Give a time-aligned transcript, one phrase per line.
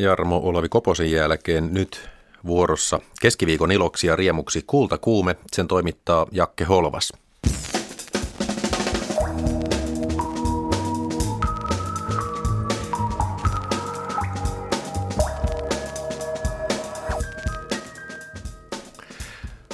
[0.00, 2.08] Jarmo Olavi Koposen jälkeen nyt
[2.46, 5.36] vuorossa keskiviikon iloksi ja riemuksi Kultakuume.
[5.52, 7.12] Sen toimittaa Jakke Holvas.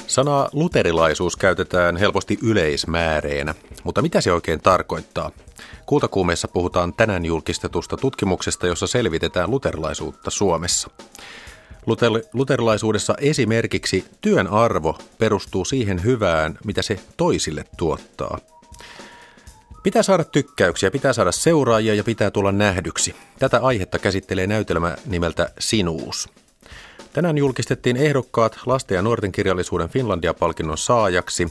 [0.07, 5.31] Sanaa luterilaisuus käytetään helposti yleismääreenä, mutta mitä se oikein tarkoittaa?
[5.87, 10.89] Kultakuumeessa puhutaan tänään julkistetusta tutkimuksesta, jossa selvitetään luterilaisuutta Suomessa.
[11.71, 18.39] Luter- luterilaisuudessa esimerkiksi työn arvo perustuu siihen hyvään, mitä se toisille tuottaa.
[19.83, 23.15] Pitää saada tykkäyksiä, pitää saada seuraajia ja pitää tulla nähdyksi.
[23.39, 26.29] Tätä aihetta käsittelee näytelmä nimeltä Sinuus.
[27.17, 31.47] Tänään julkistettiin ehdokkaat lasten ja nuorten kirjallisuuden Finlandia-palkinnon saajaksi.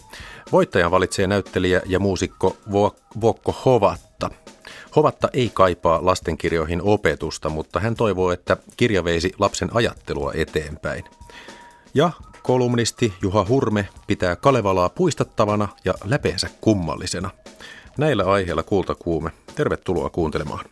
[0.52, 2.57] Voittajan valitsee näyttelijä ja muusikko
[3.20, 4.30] Vokko Hovatta.
[4.97, 11.05] Hovatta ei kaipaa lastenkirjoihin opetusta, mutta hän toivoo, että kirja veisi lapsen ajattelua eteenpäin.
[11.95, 12.10] Ja
[12.43, 17.30] kolumnisti Juha Hurme pitää Kalevalaa puistattavana ja läpeensä kummallisena.
[17.98, 19.30] Näillä aiheilla kultakuume.
[19.54, 20.65] Tervetuloa kuuntelemaan.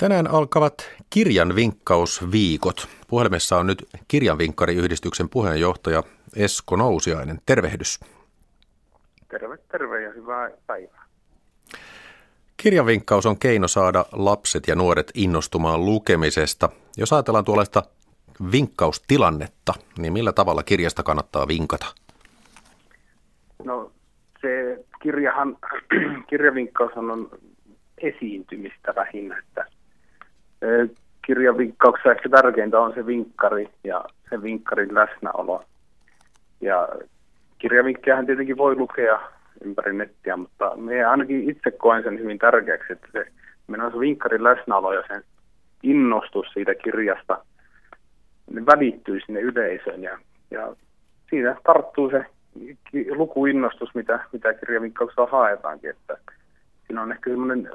[0.00, 2.88] Tänään alkavat kirjanvinkkausviikot.
[3.08, 6.02] Puhelimessa on nyt kirjanvinkkariyhdistyksen puheenjohtaja
[6.36, 7.38] Esko Nousiainen.
[7.46, 8.00] Tervehdys.
[9.28, 11.04] Terve, terve ja hyvää päivää.
[12.56, 16.68] Kirjanvinkkaus on keino saada lapset ja nuoret innostumaan lukemisesta.
[16.96, 17.82] Jos ajatellaan tuollaista
[18.52, 21.86] vinkkaustilannetta, niin millä tavalla kirjasta kannattaa vinkata?
[23.64, 23.92] No
[24.40, 25.56] se kirjahan,
[26.30, 27.30] kirjavinkkaus on
[27.98, 29.79] esiintymistä lähinnä, että
[31.26, 35.64] kirjavinkkauksessa ehkä tärkeintä on se vinkkari ja se vinkkarin läsnäolo.
[36.60, 36.88] Ja
[37.58, 39.20] kirjavinkkejähän tietenkin voi lukea
[39.64, 43.26] ympäri nettiä, mutta me ainakin itse koen sen hyvin tärkeäksi, että se,
[43.66, 45.22] meillä on se vinkkarin läsnäolo ja sen
[45.82, 47.44] innostus siitä kirjasta
[48.50, 50.18] ne välittyy sinne yleisöön ja,
[50.50, 50.76] ja
[51.30, 52.24] siinä tarttuu se
[53.16, 56.16] lukuinnostus, mitä, mitä kirjavinkkauksella haetaankin, että
[56.86, 57.70] siinä on ehkä semmoinen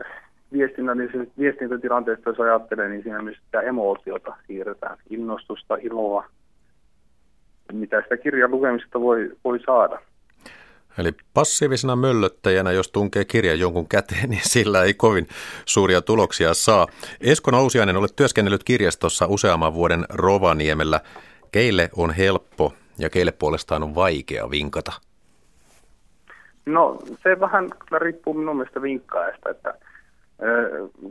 [0.53, 6.25] viestinnällisessä viestintätilanteessa, jos ajattelee, niin siinä myös sitä emootiota siirretään, innostusta, iloa,
[7.73, 9.99] mitä sitä kirjan lukemista voi, voi saada.
[10.97, 15.27] Eli passiivisena möllöttäjänä, jos tunkee kirjan jonkun käteen, niin sillä ei kovin
[15.65, 16.87] suuria tuloksia saa.
[17.21, 20.99] Esko Nousiainen, olet työskennellyt kirjastossa useamman vuoden Rovaniemellä.
[21.51, 24.91] Keille on helppo ja keille puolestaan on vaikea vinkata?
[26.65, 27.69] No se vähän
[28.01, 29.73] riippuu minun mielestä vinkkaajasta, että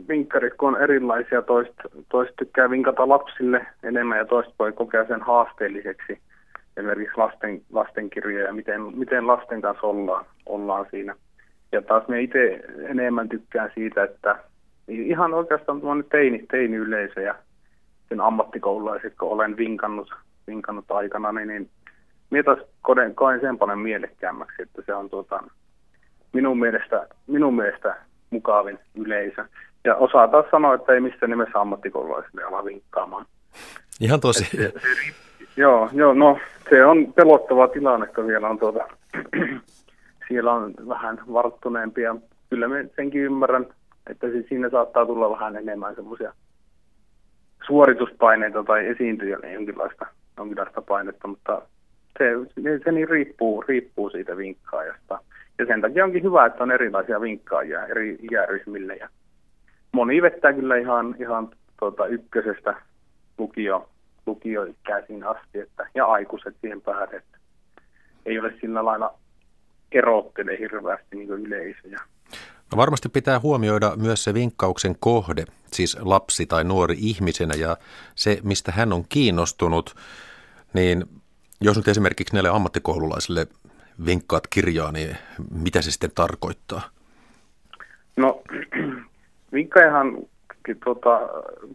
[0.09, 1.75] vinkkarit, kun on erilaisia, toiset,
[2.09, 6.19] toiset tykkää vinkata lapsille enemmän ja toiset voi kokea sen haasteelliseksi.
[6.77, 11.15] Esimerkiksi lasten, lastenkirjoja ja miten, miten lasten kanssa ollaan, ollaan siinä.
[11.71, 14.35] Ja taas me itse enemmän tykkään siitä, että
[14.87, 17.35] ihan oikeastaan tuonne teini, teini-yleisö ja
[18.09, 20.13] sen ammattikoululaiset, kun olen vinkannut,
[20.47, 21.69] vinkannut aikana, niin, niin
[22.29, 22.59] minä taas
[23.15, 25.43] koen sen paljon mielekkäämmäksi, että se on tuota,
[26.33, 27.95] minun mielestä, minun mielestä
[28.35, 29.45] mukavin yleisö.
[29.83, 33.25] Ja osaa taas sanoa, että ei missään nimessä ammattikoululaisille ala vinkkaamaan.
[34.01, 34.43] Ihan tosi.
[34.43, 34.71] Se, se,
[35.57, 38.87] joo, joo, no se on pelottava tilanne, kun vielä on tuota,
[40.27, 42.15] siellä on vähän varttuneempia.
[42.49, 43.65] Kyllä me senkin ymmärrän,
[44.09, 46.33] että siis siinä saattaa tulla vähän enemmän semmoisia
[47.67, 50.05] suorituspaineita tai esiintyjälle jonkinlaista,
[50.37, 51.61] jonkinlaista painetta, mutta
[52.19, 52.25] se,
[52.83, 55.19] se niin riippuu, riippuu siitä vinkkaajasta.
[55.59, 58.95] Ja sen takia onkin hyvä, että on erilaisia vinkkaajia eri ikäryhmille.
[58.95, 59.09] Ja
[59.91, 61.49] moni vettää kyllä ihan, ihan
[61.79, 62.75] tuota, ykkösestä
[63.37, 63.89] lukio,
[64.25, 67.15] lukioikäisiin asti että, ja aikuiset siihen päälle.
[67.15, 67.37] Että
[68.25, 69.13] ei ole sillä lailla
[69.91, 71.99] erottele hirveästi niin yleisöjä.
[72.71, 77.77] No varmasti pitää huomioida myös se vinkkauksen kohde, siis lapsi tai nuori ihmisenä ja
[78.15, 79.95] se, mistä hän on kiinnostunut,
[80.73, 81.05] niin
[81.61, 83.47] jos nyt esimerkiksi näille ammattikoululaisille
[84.05, 85.17] vinkkaat kirjaa, niin
[85.63, 86.81] mitä se sitten tarkoittaa?
[88.17, 88.41] No
[89.53, 90.17] vinkkaajahan,
[90.83, 91.19] tuota,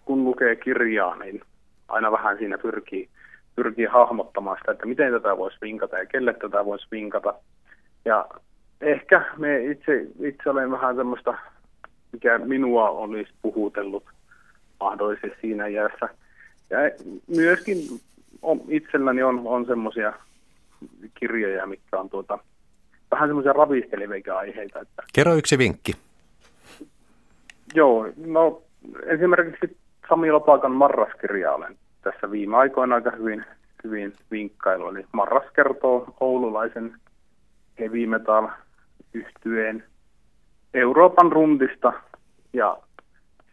[0.04, 1.40] kun lukee kirjaa, niin
[1.88, 3.08] aina vähän siinä pyrkii,
[3.56, 7.34] pyrkii hahmottamaan sitä, että miten tätä voisi vinkata ja kelle tätä voisi vinkata.
[8.04, 8.26] Ja
[8.80, 11.38] ehkä me itse, itse olen vähän semmoista,
[12.12, 14.04] mikä minua olisi puhutellut
[14.80, 16.08] mahdollisesti siinä iässä.
[16.70, 16.78] Ja
[17.36, 17.76] myöskin
[18.42, 20.12] on, itselläni on, on semmoisia
[21.14, 22.38] kirjoja, mitkä on tuota,
[23.10, 24.80] vähän semmoisia ravistelevia aiheita.
[24.80, 25.02] Että...
[25.14, 25.92] Kerro yksi vinkki.
[27.74, 28.62] Joo, no
[29.06, 29.76] esimerkiksi
[30.08, 33.44] Sami Lopaakan Marraskirja olen tässä viime aikoina aika hyvin,
[33.84, 34.88] hyvin vinkkailu.
[34.88, 36.94] Eli Marras kertoo oululaisen
[37.78, 38.48] heavy metal
[39.14, 39.84] yhtyeen
[40.74, 41.92] Euroopan rundista
[42.52, 42.78] ja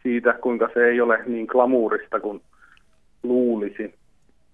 [0.02, 2.42] siitä, kuinka se ei ole niin glamuurista kuin
[3.22, 3.94] luulisi.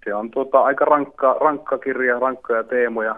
[0.05, 3.17] Se on tuota, aika rankka, rankka kirja, rankkoja teemoja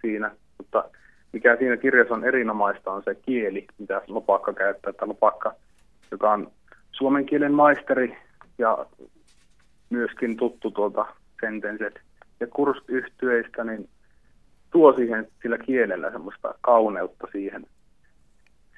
[0.00, 0.84] siinä, mutta
[1.32, 4.90] mikä siinä kirjassa on erinomaista on se kieli, mitä Lopakka käyttää.
[4.90, 5.54] Että Lopakka,
[6.10, 6.50] joka on
[6.92, 8.18] suomen kielen maisteri
[8.58, 8.86] ja
[9.90, 11.06] myöskin tuttu tuolta
[11.40, 12.00] sentenset
[12.40, 13.88] ja kursyhtyeistä, niin
[14.70, 17.66] tuo siihen sillä kielellä semmoista kauneutta siihen,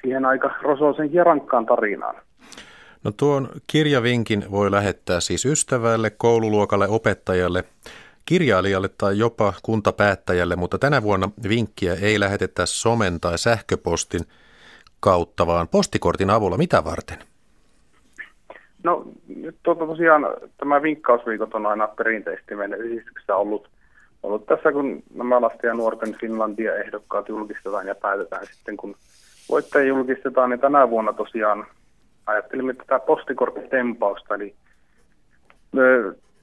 [0.03, 2.15] siihen aika rosoisen ja rankkaan tarinaan.
[3.07, 7.65] No tuon kirjavinkin voi lähettää siis ystävälle, koululuokalle, opettajalle,
[8.25, 14.21] kirjailijalle tai jopa kuntapäättäjälle, mutta tänä vuonna vinkkiä ei lähetetä somen tai sähköpostin
[15.01, 16.59] kautta, vaan postikortin avulla.
[16.59, 17.19] Mitä varten?
[18.85, 19.05] No
[19.63, 20.27] tuota tosiaan
[20.57, 23.71] tämä vinkkausviikot on aina perinteisesti meidän yhdistyksessä ollut,
[24.23, 28.97] ollut tässä, kun nämä lasten ja nuorten Finlandia-ehdokkaat julkistetaan ja päätetään sitten, kun
[29.49, 31.67] voittaja julkistetaan, niin tänä vuonna tosiaan
[32.27, 34.55] ajattelimme tätä postikorttitempausta, eli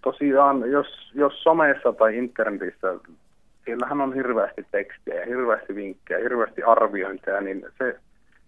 [0.02, 2.96] tosiaan, jos, jos somessa tai internetissä,
[3.66, 8.00] siellähän on hirveästi tekstiä hirveästi vinkkejä, hirveästi arviointeja, niin se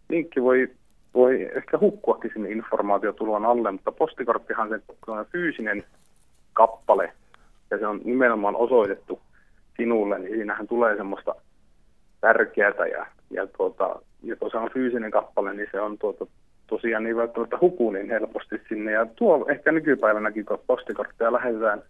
[0.09, 0.69] linkki voi,
[1.13, 5.83] voi ehkä hukkuakin sinne informaatiotulon alle, mutta postikorttihan se on fyysinen
[6.53, 7.13] kappale
[7.71, 9.21] ja se on nimenomaan osoitettu
[9.77, 11.35] sinulle, niin siinähän tulee semmoista
[12.21, 16.27] tärkeää ja, ja, tuota, ja kun se on fyysinen kappale, niin se on tuota,
[16.67, 18.91] tosiaan niin välttämättä huku niin helposti sinne.
[18.91, 21.83] Ja tuo ehkä nykypäivänäkin, kun postikortteja lähetetään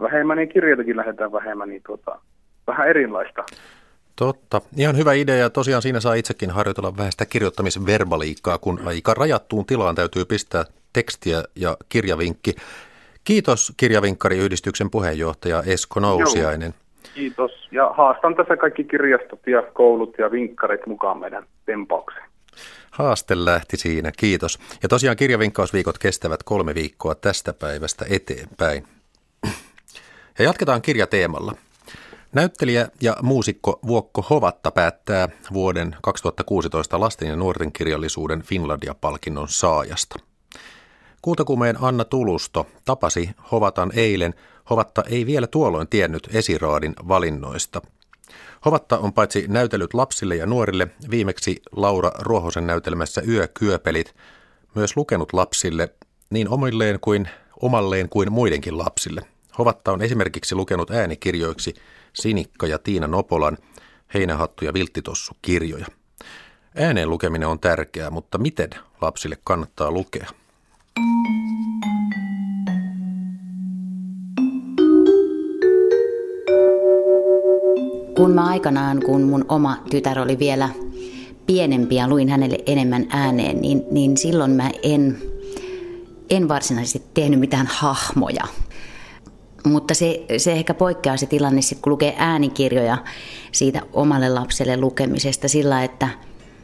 [0.00, 2.18] vähemmän, niin kirjoitakin lähdetään vähemmän, niin tuota,
[2.66, 3.44] vähän erilaista.
[4.16, 4.60] Totta.
[4.76, 5.50] Ihan hyvä idea.
[5.50, 11.42] Tosiaan siinä saa itsekin harjoitella vähän sitä kirjoittamisverbaliikkaa, kun aika rajattuun tilaan täytyy pistää tekstiä
[11.56, 12.54] ja kirjavinkki.
[13.24, 16.74] Kiitos kirjavinkkari-yhdistyksen puheenjohtaja Esko Nousiainen.
[16.74, 17.68] Joo, kiitos.
[17.72, 22.29] Ja haastan tässä kaikki kirjastot ja koulut ja vinkkarit mukaan meidän tempaukseen.
[22.90, 24.58] Haaste lähti siinä, kiitos.
[24.82, 28.86] Ja tosiaan kirjavinkkausviikot kestävät kolme viikkoa tästä päivästä eteenpäin.
[30.38, 31.54] Ja jatketaan kirjateemalla.
[32.32, 40.18] Näyttelijä ja muusikko Vuokko Hovatta päättää vuoden 2016 lasten ja nuorten kirjallisuuden Finlandia-palkinnon saajasta.
[41.22, 44.34] Kuutakumeen Anna Tulusto tapasi Hovatan eilen.
[44.70, 47.82] Hovatta ei vielä tuolloin tiennyt esiraadin valinnoista–
[48.64, 54.14] Hovatta on paitsi näytellyt lapsille ja nuorille viimeksi Laura Ruohosen näytelmässä Yökyöpelit,
[54.74, 55.94] myös lukenut lapsille
[56.30, 57.28] niin omilleen kuin
[57.62, 59.22] omalleen kuin muidenkin lapsille.
[59.58, 61.74] Hovatta on esimerkiksi lukenut äänikirjoiksi
[62.12, 63.58] Sinikka ja Tiina Nopolan
[64.14, 65.86] Heinähattu ja Vilttitossu kirjoja.
[66.74, 68.70] Ääneen lukeminen on tärkeää, mutta miten
[69.00, 70.26] lapsille kannattaa lukea?
[78.20, 80.68] Kun mä aikanaan, kun mun oma tytär oli vielä
[81.46, 85.18] pienempi ja luin hänelle enemmän ääneen, niin, niin silloin mä en,
[86.30, 88.44] en varsinaisesti tehnyt mitään hahmoja.
[89.64, 92.98] Mutta se, se ehkä poikkeaa se tilanne, sit, kun lukee äänikirjoja
[93.52, 96.08] siitä omalle lapselle lukemisesta sillä, että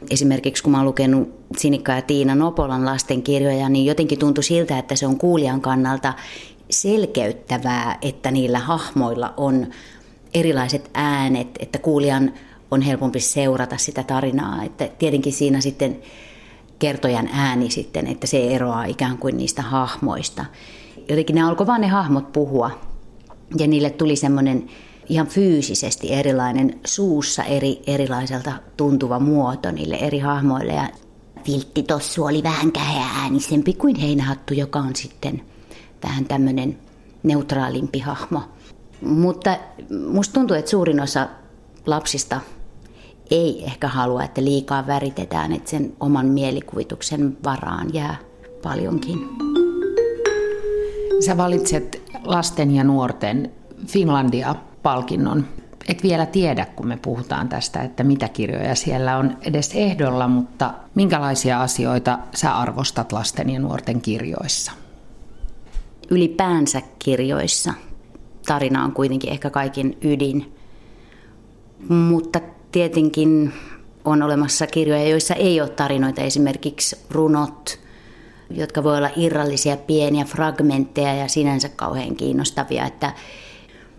[0.09, 4.95] esimerkiksi kun mä oon lukenut Sinikka ja Tiina Nopolan lastenkirjoja, niin jotenkin tuntui siltä, että
[4.95, 6.13] se on kuulijan kannalta
[6.69, 9.67] selkeyttävää, että niillä hahmoilla on
[10.39, 12.33] erilaiset äänet, että kuulijan
[12.71, 14.63] on helpompi seurata sitä tarinaa.
[14.63, 16.01] Että tietenkin siinä sitten
[16.79, 20.45] kertojan ääni sitten, että se eroaa ikään kuin niistä hahmoista.
[21.09, 22.71] Jotenkin ne alkoi vaan ne hahmot puhua
[23.57, 24.67] ja niille tuli semmoinen
[25.09, 30.73] ihan fyysisesti erilainen suussa eri, erilaiselta tuntuva muoto niille eri hahmoille.
[30.73, 30.89] Ja
[31.47, 32.71] Viltti Tossu oli vähän
[33.21, 35.41] äänisempi kuin Heinähattu, joka on sitten
[36.03, 36.77] vähän tämmöinen
[37.23, 38.41] neutraalimpi hahmo.
[39.01, 39.57] Mutta
[40.09, 41.27] musta tuntuu, että suurin osa
[41.85, 42.41] lapsista
[43.31, 48.15] ei ehkä halua, että liikaa väritetään, että sen oman mielikuvituksen varaan jää
[48.63, 49.29] paljonkin.
[51.25, 53.51] Sä valitset lasten ja nuorten
[53.87, 55.45] Finlandia-palkinnon.
[55.87, 60.73] Et vielä tiedä, kun me puhutaan tästä, että mitä kirjoja siellä on edes ehdolla, mutta
[60.95, 64.71] minkälaisia asioita sä arvostat lasten ja nuorten kirjoissa?
[66.09, 67.73] Ylipäänsä kirjoissa–
[68.47, 70.53] tarina on kuitenkin ehkä kaikin ydin.
[71.89, 72.39] Mutta
[72.71, 73.53] tietenkin
[74.05, 77.79] on olemassa kirjoja, joissa ei ole tarinoita, esimerkiksi runot,
[78.49, 83.13] jotka voi olla irrallisia pieniä fragmentteja ja sinänsä kauhean kiinnostavia, että,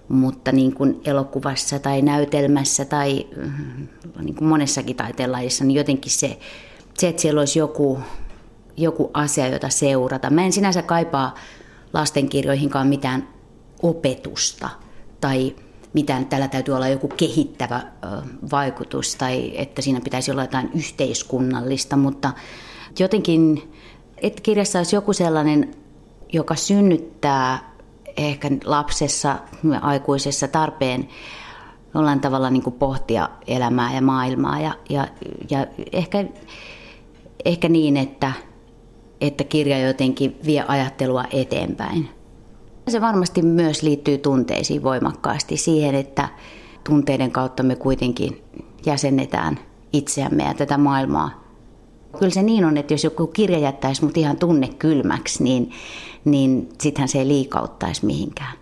[0.08, 3.88] mutta niin kuin elokuvassa tai näytelmässä tai mm,
[4.20, 6.38] niin kuin monessakin taiteenlajissa, niin jotenkin se,
[6.98, 7.98] se, että siellä olisi joku,
[8.76, 10.30] joku asia, jota seurata.
[10.30, 11.34] Mä en sinänsä kaipaa
[11.92, 13.37] lastenkirjoihinkaan mitään
[13.82, 14.70] opetusta
[15.20, 15.56] tai
[15.92, 17.82] mitään, tällä täytyy olla joku kehittävä
[18.50, 22.32] vaikutus tai että siinä pitäisi olla jotain yhteiskunnallista, mutta
[22.98, 23.72] jotenkin,
[24.16, 25.74] että kirjassa olisi joku sellainen,
[26.32, 27.72] joka synnyttää
[28.16, 29.38] ehkä lapsessa,
[29.80, 31.08] aikuisessa tarpeen
[31.94, 35.08] jollain tavalla niin pohtia elämää ja maailmaa ja, ja,
[35.50, 36.24] ja ehkä,
[37.44, 38.32] ehkä niin, että,
[39.20, 42.17] että kirja jotenkin vie ajattelua eteenpäin.
[42.88, 46.28] Se varmasti myös liittyy tunteisiin voimakkaasti siihen, että
[46.88, 48.42] tunteiden kautta me kuitenkin
[48.86, 49.58] jäsennetään
[49.92, 51.44] itseämme ja tätä maailmaa.
[52.18, 55.70] Kyllä se niin on, että jos joku kirja jättäisi mut ihan tunne kylmäksi, niin,
[56.24, 58.52] niin sittenhän se ei liikauttaisi mihinkään.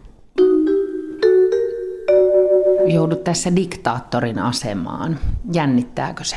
[2.86, 5.18] Joudut tässä diktaattorin asemaan.
[5.52, 6.36] Jännittääkö se?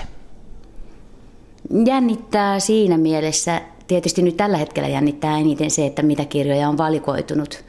[1.85, 7.63] Jännittää siinä mielessä, tietysti nyt tällä hetkellä jännittää eniten se, että mitä kirjoja on valikoitunut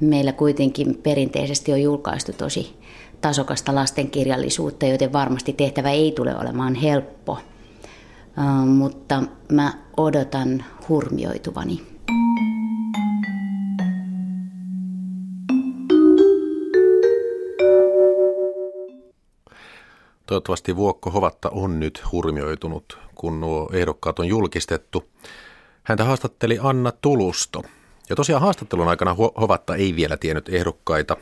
[0.00, 2.76] meillä kuitenkin perinteisesti on julkaistu tosi
[3.20, 7.38] tasokasta lastenkirjallisuutta, joten varmasti tehtävä ei tule olemaan helppo.
[8.66, 11.82] Mutta mä odotan hurmioituvani.
[20.28, 25.08] Toivottavasti Vuokko Hovatta on nyt hurmioitunut, kun nuo ehdokkaat on julkistettu.
[25.82, 27.62] Häntä haastatteli Anna Tulusto–
[28.08, 31.16] ja tosiaan haastattelun aikana Hovatta ei vielä tiennyt ehdokkaita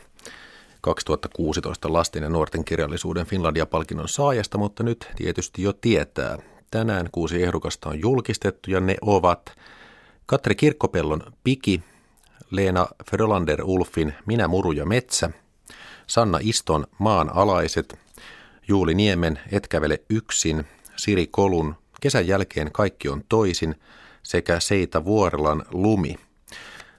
[0.81, 6.37] 2016 lasten ja nuorten kirjallisuuden Finlandia-palkinnon saajasta, mutta nyt tietysti jo tietää.
[6.71, 9.55] Tänään kuusi ehdokasta on julkistettu ja ne ovat
[10.25, 11.83] Katri Kirkkopellon Piki,
[12.51, 15.29] Leena Frölander Ulfin Minä muru ja metsä,
[16.07, 17.99] Sanna Iston Maan alaiset,
[18.67, 20.63] Juuli Niemen Et kävele yksin,
[20.95, 23.75] Siri Kolun Kesän jälkeen kaikki on toisin
[24.23, 26.15] sekä Seita Vuorelan Lumi–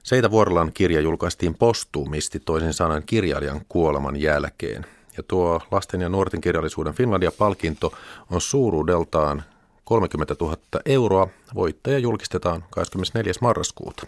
[0.08, 4.87] Seitä Vuorolan kirja julkaistiin postuumisti toisin sanoen kirjailijan kuoleman jälkeen.
[5.16, 7.92] Ja tuo lasten ja nuorten kirjallisuuden Finlandia-palkinto
[8.30, 9.42] on suuruudeltaan
[9.84, 10.56] 30 000
[10.87, 11.28] euroa.
[11.54, 13.32] Voittaja julkistetaan 24.
[13.40, 14.06] marraskuuta.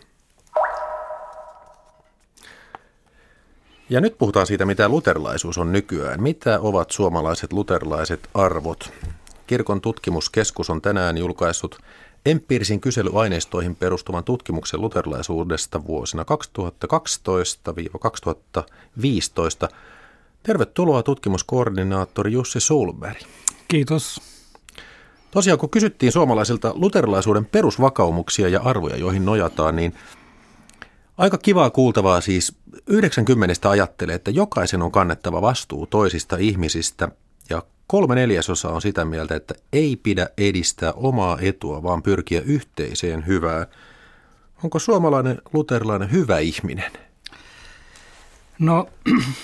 [3.91, 6.23] Ja nyt puhutaan siitä, mitä luterilaisuus on nykyään.
[6.23, 8.93] Mitä ovat suomalaiset luterilaiset arvot?
[9.47, 11.79] Kirkon tutkimuskeskus on tänään julkaissut
[12.27, 16.27] empiirisiin kyselyaineistoihin perustuvan tutkimuksen luterilaisuudesta vuosina 2012-2015.
[20.43, 23.19] Tervetuloa tutkimuskoordinaattori Jussi Sulberg.
[23.69, 24.21] Kiitos.
[25.31, 29.95] Tosiaan kun kysyttiin suomalaisilta luterilaisuuden perusvakaumuksia ja arvoja, joihin nojataan, niin
[31.19, 37.09] aika kivaa kuultavaa siis 90 ajattelee, että jokaisen on kannettava vastuu toisista ihmisistä
[37.51, 43.27] ja Kolme neljäsosaa on sitä mieltä, että ei pidä edistää omaa etua, vaan pyrkiä yhteiseen
[43.27, 43.67] hyvään.
[44.65, 46.93] Onko suomalainen luterilainen hyvä ihminen?
[48.59, 48.89] No,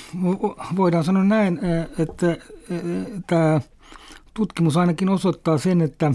[0.77, 1.61] voidaan sanoa näin,
[1.99, 2.37] että
[3.27, 3.61] tämä
[4.35, 6.13] tutkimus ainakin osoittaa sen, että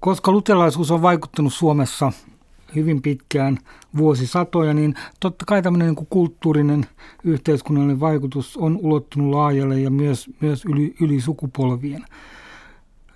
[0.00, 2.12] koska luterilaisuus on vaikuttanut Suomessa–
[2.74, 3.58] hyvin pitkään,
[3.96, 6.86] vuosisatoja, niin totta kai tämmöinen niin kuin kulttuurinen
[7.24, 12.04] yhteiskunnallinen vaikutus on ulottunut laajalle ja myös, myös yli, yli sukupolvien.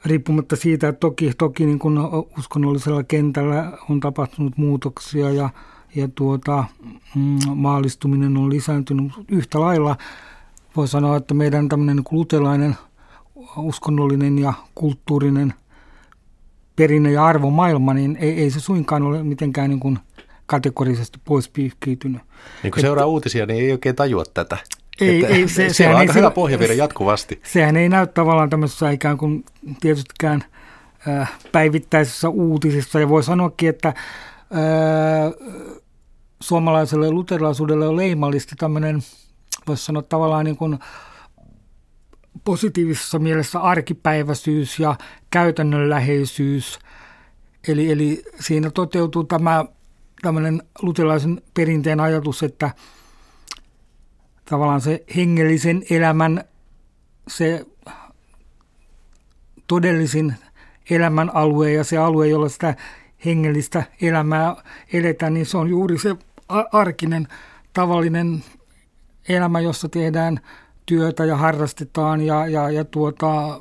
[0.04, 1.98] Riippumatta siitä, että toki, toki niin kuin
[2.38, 5.50] uskonnollisella kentällä on tapahtunut muutoksia ja,
[5.94, 6.64] ja tuota,
[7.14, 9.96] mm, maallistuminen on lisääntynyt yhtä lailla.
[10.76, 12.76] Voi sanoa, että meidän tämmöinen niin lutelainen
[13.56, 15.54] uskonnollinen ja kulttuurinen–
[16.78, 19.98] perinne- ja arvomaailma, niin ei, ei se suinkaan ole mitenkään niin kuin
[20.46, 22.22] kategorisesti pois pyyhkiytynyt.
[22.62, 24.58] Niin kun seuraa uutisia, niin ei oikein tajua tätä.
[25.00, 27.40] Ei, että, ei, se, se on aika ei, hyvä pohja viedä jatkuvasti.
[27.44, 29.44] Sehän ei näy tavallaan tämmöisessä ikään kuin
[29.80, 30.44] tietystikään
[31.08, 33.00] äh, päivittäisessä uutisissa.
[33.00, 33.94] Ja voi sanoakin, että äh,
[36.40, 39.02] suomalaiselle luterilaisuudelle on leimallista tämmöinen,
[39.66, 40.78] voisi sanoa tavallaan niin kuin
[42.44, 44.96] positiivisessa mielessä arkipäiväisyys ja
[45.30, 46.78] käytännönläheisyys.
[47.68, 49.64] Eli, eli siinä toteutuu tämä
[50.22, 52.70] tämmöinen lutilaisen perinteen ajatus, että
[54.44, 56.44] tavallaan se hengellisen elämän,
[57.28, 57.66] se
[59.66, 60.34] todellisin
[60.90, 62.74] elämän alue ja se alue, jolla sitä
[63.24, 64.56] hengellistä elämää
[64.92, 66.16] eletään, niin se on juuri se
[66.72, 67.28] arkinen,
[67.72, 68.44] tavallinen
[69.28, 70.40] elämä, jossa tehdään
[70.86, 73.60] työtä ja harrastetaan ja, ja, ja tuota,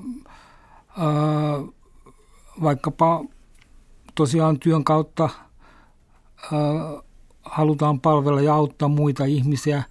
[2.63, 3.25] vaikkapa
[4.15, 5.29] tosiaan työn kautta
[7.43, 9.83] halutaan palvella ja auttaa muita ihmisiä,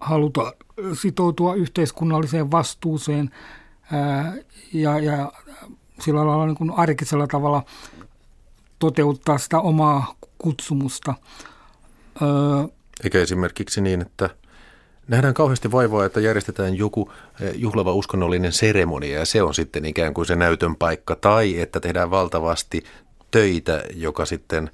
[0.00, 0.52] halutaan
[0.92, 3.30] sitoutua yhteiskunnalliseen vastuuseen
[4.72, 5.32] ja, ja
[6.00, 7.62] sillä lailla niin kuin arkisella tavalla
[8.78, 11.14] toteuttaa sitä omaa kutsumusta.
[13.04, 14.30] Eikä esimerkiksi niin, että
[15.08, 20.14] Nähdään kauheasti vaivaa, että järjestetään joku eh, juhlava uskonnollinen seremonia ja se on sitten ikään
[20.14, 21.16] kuin se näytön paikka.
[21.16, 22.84] Tai että tehdään valtavasti
[23.30, 24.70] töitä, joka sitten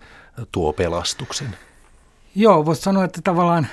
[0.52, 1.56] tuo pelastuksen.
[2.34, 3.66] Joo, voisi sanoa, että tavallaan,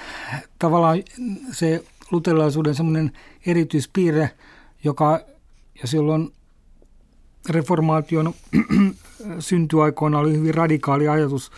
[0.60, 1.04] tavallaan
[1.52, 3.12] se luterilaisuuden semmoinen
[3.46, 4.32] erityispiirre,
[4.84, 5.20] joka
[5.82, 6.34] ja silloin
[7.50, 8.34] reformaation
[9.40, 11.52] syntyaikoina oli hyvin radikaali ajatus.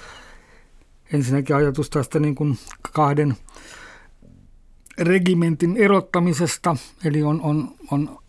[1.14, 2.58] Ensinnäkin ajatus tästä niin kuin
[2.92, 3.38] kahden
[4.98, 8.20] regimentin erottamisesta, eli on, on, on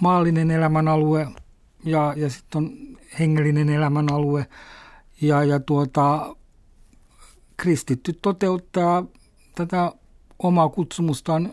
[0.00, 1.28] maallinen elämänalue
[1.84, 2.72] ja, ja sitten on
[3.18, 4.46] hengellinen elämänalue.
[5.20, 6.36] Ja, ja tuota,
[7.56, 9.04] kristitty toteuttaa
[9.54, 9.92] tätä
[10.38, 11.52] omaa kutsumustaan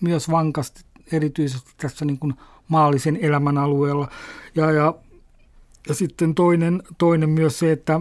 [0.00, 0.80] myös vankasti,
[1.12, 2.34] erityisesti tässä niin kuin
[2.68, 4.08] maallisen elämän alueella.
[4.54, 4.94] Ja, ja,
[5.88, 8.00] ja sitten toinen, toinen myös se, että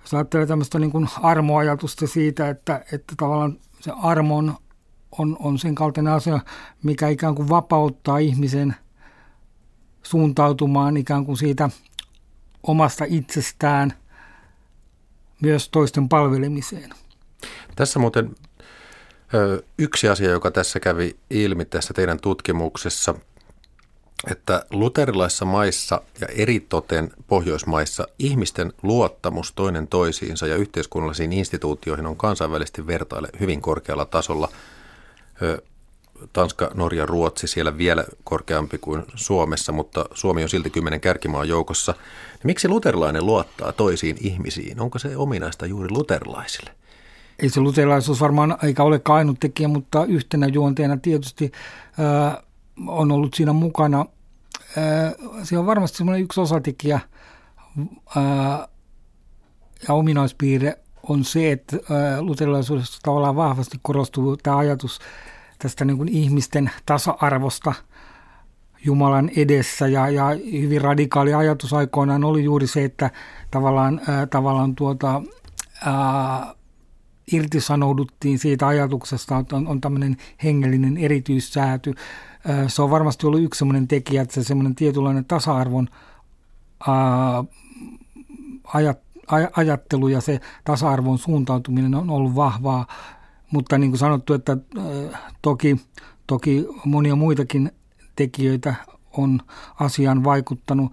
[0.00, 4.54] jos ajattelee tämmöistä niin kuin armoajatusta siitä, että, että tavallaan se armon
[5.18, 6.40] on, on sen kaltainen asia,
[6.82, 8.76] mikä ikään kuin vapauttaa ihmisen
[10.02, 11.70] suuntautumaan ikään kuin siitä
[12.62, 13.92] omasta itsestään
[15.42, 16.90] myös toisten palvelemiseen.
[17.76, 18.34] Tässä muuten
[19.78, 23.14] yksi asia, joka tässä kävi ilmi tässä teidän tutkimuksessa,
[24.30, 32.86] että luterilaisissa maissa ja eritoten Pohjoismaissa ihmisten luottamus toinen toisiinsa ja yhteiskunnallisiin instituutioihin on kansainvälisesti
[32.86, 34.48] vertaille hyvin korkealla tasolla.
[36.32, 41.94] Tanska, Norja, Ruotsi siellä vielä korkeampi kuin Suomessa, mutta Suomi on silti kymmenen kärkimaan joukossa.
[42.44, 44.80] Miksi luterilainen luottaa toisiin ihmisiin?
[44.80, 46.70] Onko se ominaista juuri luterilaisille?
[47.38, 51.52] Ei se luterilaisuus varmaan eikä ole ainut tekijä, mutta yhtenä juonteena tietysti
[52.86, 54.06] on ollut siinä mukana.
[55.42, 57.00] Se on varmasti semmoinen yksi osatekijä
[59.88, 61.76] ja ominaispiirre on se, että
[62.20, 64.98] luterilaisuudessa tavallaan vahvasti korostuu tämä ajatus
[65.58, 67.74] tästä niin kuin ihmisten tasa-arvosta
[68.84, 73.10] Jumalan edessä ja, ja hyvin radikaali ajatus aikoinaan oli juuri se, että
[73.50, 74.00] tavallaan,
[74.30, 75.22] tavallaan tuota,
[75.84, 76.54] ää,
[77.32, 81.94] irtisanouduttiin siitä ajatuksesta, että on, on tämmöinen hengellinen erityissääty.
[82.68, 85.88] Se on varmasti ollut yksi semmoinen tekijä, että se semmoinen tietynlainen tasa-arvon
[86.88, 87.44] ää,
[88.74, 88.98] ajat,
[89.56, 92.86] ajattelu ja se tasa-arvon suuntautuminen on ollut vahvaa,
[93.50, 94.56] mutta niin kuin sanottu, että
[95.42, 95.80] toki,
[96.26, 97.72] toki monia muitakin
[98.16, 98.74] tekijöitä
[99.16, 99.40] on
[99.80, 100.92] asiaan vaikuttanut.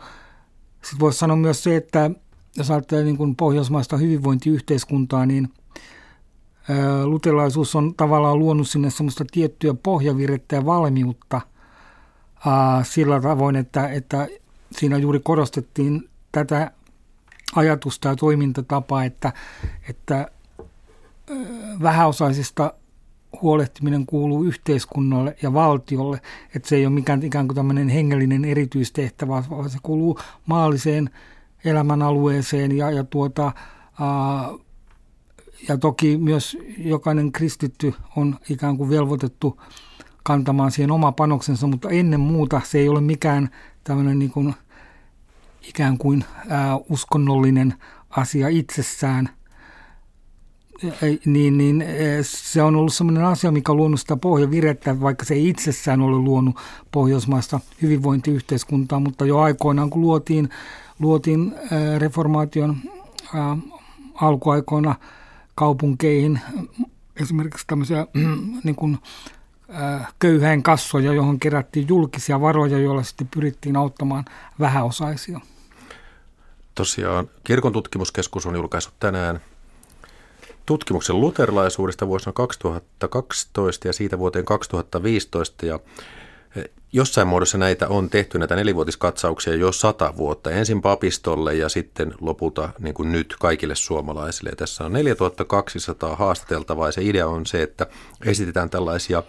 [0.82, 2.12] Sitten voisi sanoa myös se, että
[2.58, 5.50] jos ajattelee niin kuin pohjoismaista hyvinvointiyhteiskuntaa, niin–
[7.06, 11.42] lutelaisuus on tavallaan luonut sinne semmoista tiettyä pohjavirettä ja valmiutta.
[12.84, 14.28] Sillä tavoin, että, että
[14.72, 16.72] siinä juuri korostettiin tätä
[17.56, 19.34] ajatusta ja toimintatapaa, että,
[19.90, 20.32] että
[21.82, 22.74] vähäosaisista
[23.42, 26.22] huolehtiminen kuuluu yhteiskunnalle ja valtiolle,
[26.56, 31.10] että se ei ole mikään ikään kuin tämmöinen hengellinen erityistehtävä, vaan se kuuluu maalliseen
[31.66, 34.50] elämänalueeseen ja, ja tuota, ää,
[35.68, 39.62] ja toki myös jokainen kristitty on ikään kuin velvoitettu
[40.24, 43.50] kantamaan siihen oma panoksensa, mutta ennen muuta se ei ole mikään
[43.84, 44.56] tämmöinen niin kuin,
[45.62, 47.74] ikään kuin ää, uskonnollinen
[48.10, 49.30] asia itsessään,
[51.26, 51.86] niin, niin
[52.22, 56.18] se on ollut sellainen asia, mikä on luonut sitä pohjavirettä, vaikka se ei itsessään ole
[56.18, 56.56] luonut
[56.92, 60.50] pohjoismaista hyvinvointiyhteiskuntaa, mutta jo aikoinaan, kun luotiin,
[61.00, 61.56] luotiin
[61.98, 62.78] reformaation
[63.34, 63.58] ää,
[64.22, 64.96] alkuaikoina–
[65.56, 66.40] kaupunkeihin
[67.22, 68.08] esimerkiksi tämmöisiä
[68.64, 68.98] niin kuin,
[69.76, 74.26] äh, köyhäin kassoja, johon kerättiin julkisia varoja, joilla sitten pyrittiin auttamaan
[74.60, 75.40] vähäosaisia.
[76.76, 79.40] Tosiaan kirkon tutkimuskeskus on julkaissut tänään
[80.66, 85.80] tutkimuksen luterilaisuudesta vuosina 2012 ja siitä vuoteen 2015 ja
[86.96, 90.52] Jossain muodossa näitä on tehty, näitä nelivuotiskatsauksia jo sata vuotta.
[90.52, 94.50] Ensin papistolle ja sitten lopulta niin kuin nyt kaikille suomalaisille.
[94.50, 97.88] Ja tässä on 4200 haastateltavaa ja se idea on se, että
[98.26, 99.24] esitetään tällaisia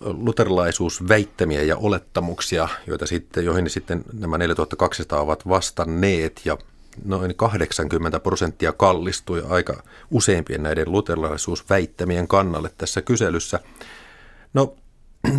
[0.00, 6.58] luterilaisuusväittämiä ja olettamuksia, joita sitten, joihin sitten nämä 4200 ovat vastanneet ja
[7.04, 13.60] noin 80 prosenttia kallistui aika useimpien näiden luterilaisuusväittämien kannalle tässä kyselyssä.
[14.54, 14.76] No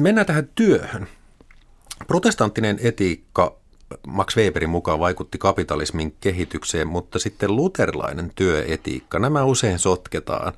[0.01, 1.07] Mennään tähän työhön.
[2.07, 3.55] Protestanttinen etiikka
[4.07, 10.53] Max Weberin mukaan vaikutti kapitalismin kehitykseen, mutta sitten luterilainen työetiikka, nämä usein sotketaan.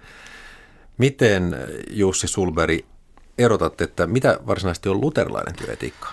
[0.97, 1.55] Miten
[1.89, 2.85] Jussi Sulberi
[3.37, 6.09] erotat, että mitä varsinaisesti on luterilainen työetiikka?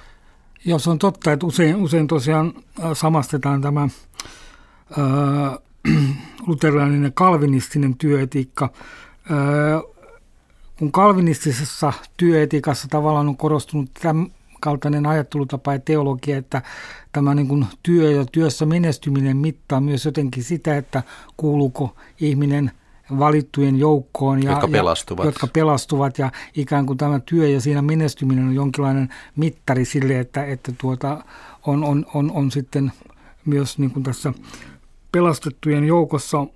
[0.64, 2.52] Joo, on totta, että usein, usein tosiaan
[2.84, 5.58] äh, samastetaan tämä äh,
[6.46, 8.64] luterilainen ja kalvinistinen työetiikka.
[9.30, 9.91] Äh,
[10.82, 14.26] kun kalvinistisessa työetikassa tavallaan on korostunut tämän
[14.60, 16.62] kaltainen ajattelutapa ja teologia, että
[17.12, 21.02] tämä niin kuin työ ja työssä menestyminen mittaa myös jotenkin sitä, että
[21.36, 22.70] kuuluuko ihminen
[23.18, 25.24] valittujen joukkoon, ja, jotka, pelastuvat.
[25.24, 30.18] Ja, jotka pelastuvat ja ikään kuin tämä työ ja siinä menestyminen on jonkinlainen mittari sille,
[30.18, 31.24] että, että tuota,
[31.66, 32.92] on, on, on, on sitten
[33.44, 34.32] myös niin kuin tässä
[35.12, 36.46] pelastettujen joukossa.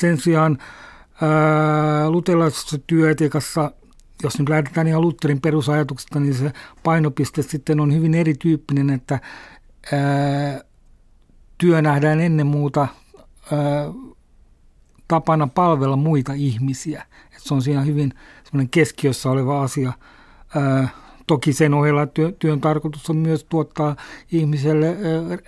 [0.00, 0.58] Sen sijaan
[1.22, 2.78] ää, luterilaisessa
[4.22, 9.20] jos nyt lähdetään ihan Lutherin perusajatuksesta, niin se painopiste sitten on hyvin erityyppinen, että
[9.92, 10.60] ää,
[11.58, 12.80] työ nähdään ennen muuta
[13.52, 13.58] ää,
[15.08, 17.06] tapana palvella muita ihmisiä.
[17.36, 18.12] Et se on siinä hyvin
[18.70, 19.92] keskiössä oleva asia.
[20.56, 20.88] Ää,
[21.32, 23.96] toki sen ohella työ, työn tarkoitus on myös tuottaa
[24.32, 24.96] ihmiselle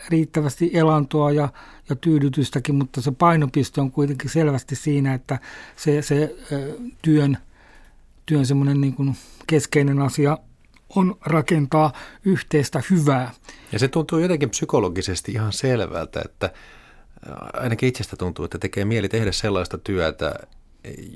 [0.08, 1.48] riittävästi elantoa ja,
[1.88, 5.38] ja tyydytystäkin, mutta se painopiste on kuitenkin selvästi siinä, että
[5.76, 6.36] se, se
[7.02, 7.38] työn–
[8.26, 9.16] työn semmoinen niin kuin
[9.46, 10.38] keskeinen asia
[10.96, 11.92] on rakentaa
[12.24, 13.30] yhteistä hyvää.
[13.72, 16.52] Ja se tuntuu jotenkin psykologisesti ihan selvältä, että
[17.52, 20.34] ainakin itsestä tuntuu, että tekee mieli tehdä sellaista työtä,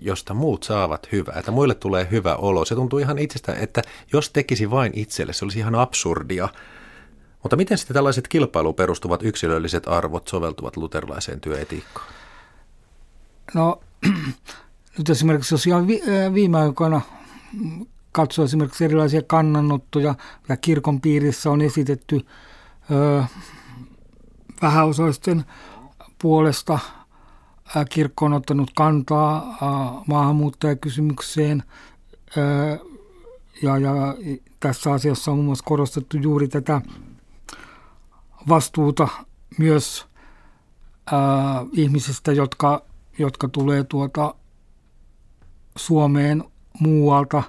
[0.02, 2.64] josta muut saavat hyvää, että muille tulee hyvä olo.
[2.64, 6.48] Se tuntuu ihan itsestä, että jos tekisi vain itselle, se olisi ihan absurdia.
[7.42, 12.06] Mutta miten sitten tällaiset kilpailuun perustuvat yksilölliset arvot soveltuvat luterilaiseen työetiikkaan?
[13.54, 13.80] No
[14.98, 15.86] nyt esimerkiksi jos ihan
[16.34, 17.00] viime aikoina
[18.12, 22.26] katsoo esimerkiksi erilaisia kannanottoja, mitä kirkon piirissä on esitetty
[22.90, 23.22] ö,
[24.62, 25.44] vähäosaisten
[26.22, 26.78] puolesta,
[27.90, 29.58] kirkko on ottanut kantaa
[30.06, 31.62] maahanmuuttajakysymykseen.
[33.62, 33.92] Ja, ja
[34.60, 36.82] tässä asiassa on muun muassa korostettu juuri tätä
[38.48, 39.08] vastuuta
[39.58, 40.06] myös
[41.72, 42.82] ihmisistä, jotka,
[43.18, 44.34] jotka tulee tuota
[45.76, 46.44] Suomeen
[46.80, 47.42] muualta,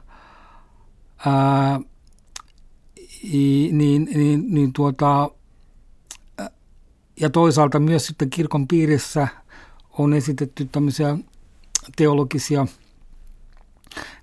[1.26, 1.80] ää,
[3.72, 5.30] niin, niin, niin tuota,
[7.20, 9.28] ja toisaalta myös sitten kirkon piirissä
[10.00, 11.18] on esitetty tämmöisiä
[11.96, 12.68] teologisia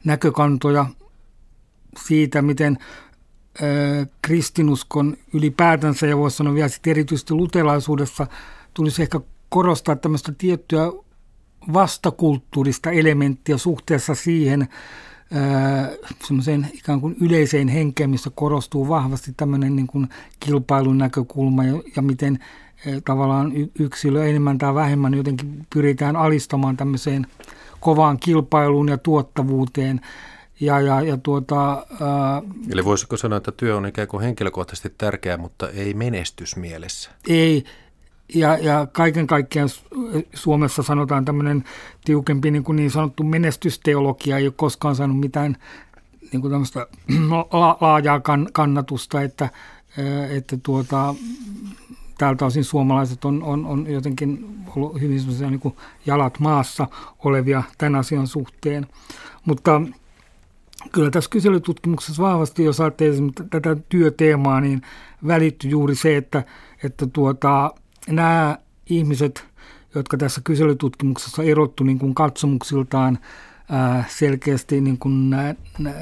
[0.04, 0.86] näkökantoja
[2.06, 2.78] siitä, miten
[4.22, 8.26] kristinuskon ylipäätänsä ja voisi sanoa vielä sitten erityisesti lutelaisuudessa
[8.74, 10.92] tulisi ehkä korostaa tämmöistä tiettyä
[11.72, 14.68] vastakulttuurista elementtiä suhteessa siihen
[16.26, 20.08] semmoiseen ikään kuin yleiseen henkeen, missä korostuu vahvasti tämmöinen niin kuin
[20.40, 22.38] kilpailun näkökulma ja, ja miten
[23.04, 27.26] tavallaan yksilö enemmän tai vähemmän jotenkin pyritään alistamaan tämmöiseen
[27.80, 30.00] kovaan kilpailuun ja tuottavuuteen.
[30.60, 35.36] Ja, ja, ja tuota, ää, Eli voisiko sanoa, että työ on ikään kuin henkilökohtaisesti tärkeää,
[35.36, 37.10] mutta ei menestysmielessä?
[37.28, 37.64] Ei,
[38.34, 39.68] ja, ja kaiken kaikkiaan
[40.34, 41.64] Suomessa sanotaan tämmöinen
[42.04, 45.56] tiukempi niin, kuin niin sanottu menestysteologia ei ole koskaan saanut mitään
[46.32, 46.86] niin kuin tämmöistä
[47.80, 48.20] laajaa
[48.52, 49.48] kannatusta, että,
[50.30, 51.14] että tuota,
[52.18, 55.76] tältä osin suomalaiset on, on, on jotenkin ollut hyvin semmoisia niin
[56.06, 56.88] jalat maassa
[57.24, 58.86] olevia tämän asian suhteen.
[59.44, 59.82] Mutta
[60.92, 63.16] kyllä tässä kyselytutkimuksessa vahvasti, jos ajattelee
[63.50, 64.82] tätä työteemaa, niin
[65.26, 66.44] välittyy juuri se, että,
[66.84, 67.74] että tuota,
[68.08, 68.58] nämä
[68.90, 69.46] ihmiset,
[69.94, 73.18] jotka tässä kyselytutkimuksessa erottu niin kuin katsomuksiltaan
[73.70, 75.94] ää, selkeästi niin kuin nä, nä,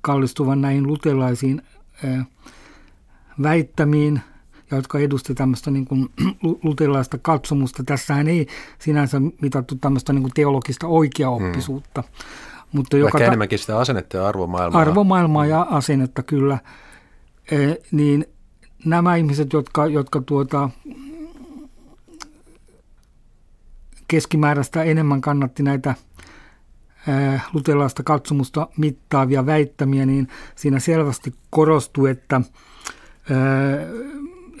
[0.00, 1.62] kallistuvan näihin lutelaisiin
[2.04, 2.24] ää,
[4.72, 6.08] väittämiin, jotka edusti tämmöistä niin kuin
[6.64, 7.84] lutelaista katsomusta.
[7.84, 8.46] Tässähän ei
[8.78, 12.02] sinänsä mitattu tämmöistä niin kuin teologista oikeaoppisuutta.
[12.02, 12.10] Hmm.
[12.72, 14.80] Mutta joka ta- enemmänkin sitä asennetta ja arvomaailmaa.
[14.80, 16.58] Arvomaailmaa ja asennetta kyllä.
[17.50, 18.26] E, niin
[18.84, 20.70] nämä ihmiset, jotka, jotka tuota,
[24.08, 25.94] keskimääräistä enemmän kannatti näitä
[27.52, 32.40] lutelaista katsomusta mittaavia väittämiä, niin siinä selvästi korostui, että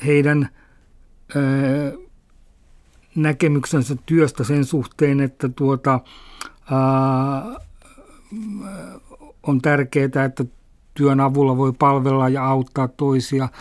[0.06, 0.48] heidän
[3.14, 6.00] näkemyksensä työstä sen suhteen, että tuota,
[9.42, 10.44] on tärkeää, että
[10.94, 13.48] työn avulla voi palvella ja auttaa toisia–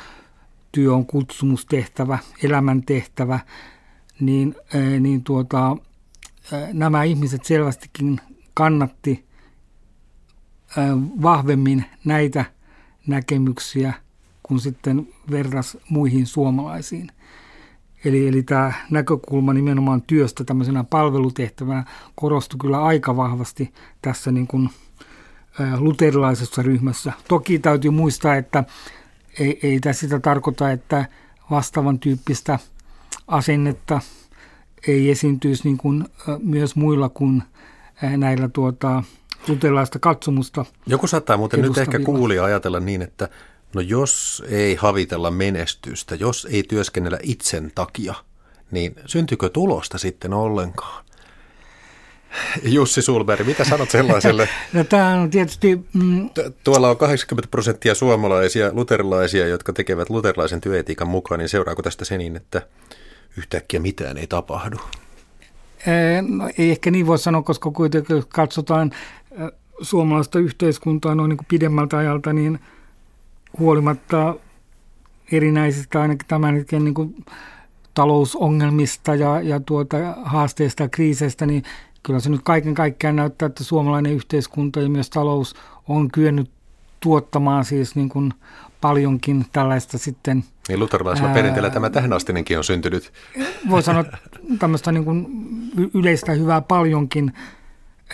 [0.71, 3.39] työ on kutsumustehtävä, elämäntehtävä,
[4.19, 4.55] niin,
[4.99, 5.77] niin tuota,
[6.73, 8.19] nämä ihmiset selvästikin
[8.53, 9.25] kannatti
[11.21, 12.45] vahvemmin näitä
[13.07, 13.93] näkemyksiä
[14.51, 17.07] kuin sitten verras muihin suomalaisiin.
[18.05, 21.85] Eli, eli tämä näkökulma nimenomaan työstä tämmöisenä palvelutehtävänä
[22.15, 24.69] korostui kyllä aika vahvasti tässä niin kuin
[25.77, 27.13] luterilaisessa ryhmässä.
[27.27, 28.63] Toki täytyy muistaa, että
[29.39, 31.05] ei, ei tässä sitä tarkoita, että
[31.51, 32.59] vastaavan tyyppistä
[33.27, 34.01] asennetta
[34.87, 36.05] ei esiintyisi niin kuin
[36.39, 37.43] myös muilla kuin
[38.17, 39.03] näillä tuota,
[39.47, 40.65] luterilaista katsomusta.
[40.87, 43.29] Joku saattaa muuten nyt ehkä kuulija ajatella niin, että
[43.75, 48.13] no jos ei havitella menestystä, jos ei työskennellä itsen takia,
[48.71, 51.05] niin syntyykö tulosta sitten ollenkaan?
[52.63, 54.49] Jussi Sulberg, mitä sanot sellaiselle?
[54.73, 55.79] no, tämä on tietysti...
[55.93, 56.29] Mm,
[56.63, 62.17] Tuolla on 80 prosenttia suomalaisia, luterilaisia, jotka tekevät luterilaisen työetiikan mukaan, niin seuraako tästä se
[62.17, 62.61] niin, että
[63.37, 64.77] yhtäkkiä mitään ei tapahdu?
[66.27, 68.91] No, ei ehkä niin voi sanoa, koska kuitenkin katsotaan
[69.81, 72.59] suomalaista yhteiskuntaa noin niin pidemmältä ajalta, niin
[73.59, 74.35] huolimatta
[75.31, 77.25] erinäisistä ainakin tämän hetken niin kuin
[77.93, 81.63] talousongelmista ja, ja tuota, haasteista ja kriiseistä, niin
[82.03, 85.55] kyllä se nyt kaiken kaikkiaan näyttää, että suomalainen yhteiskunta ja myös talous
[85.87, 86.51] on kyennyt
[86.99, 88.33] tuottamaan siis niin kuin
[88.81, 90.43] paljonkin tällaista sitten.
[90.67, 93.13] Niin luterilaisella ää, perinteellä tämä tähänastinenkin on syntynyt.
[93.69, 94.05] Voi sanoa
[94.59, 95.27] tämmöistä niin kuin
[95.93, 97.33] yleistä hyvää paljonkin.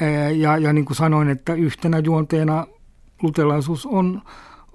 [0.02, 2.68] Ää, ja, ja niin kuin sanoin, että yhtenä juonteena
[3.22, 4.22] luterilaisuus on,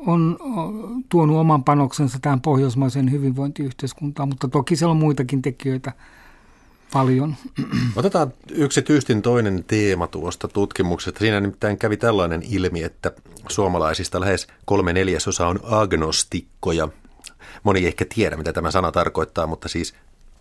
[0.07, 0.38] on
[1.09, 5.93] tuonut oman panoksensa tähän pohjoismaiseen hyvinvointiyhteiskuntaan, mutta toki siellä on muitakin tekijöitä–
[6.93, 7.37] paljon.
[7.97, 11.19] Otetaan yksi tyystin toinen teema tuosta tutkimuksesta.
[11.19, 13.12] Siinä nimittäin kävi tällainen ilmi, että
[13.49, 16.88] suomalaisista lähes kolme neljäsosa on agnostikkoja.
[17.62, 19.95] Moni ei ehkä tiedä, mitä tämä sana tarkoittaa, mutta siis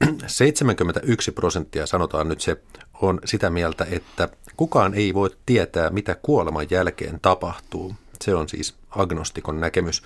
[0.27, 2.61] 71 prosenttia, sanotaan nyt se,
[3.01, 7.95] on sitä mieltä, että kukaan ei voi tietää, mitä kuoleman jälkeen tapahtuu.
[8.21, 10.03] Se on siis agnostikon näkemys.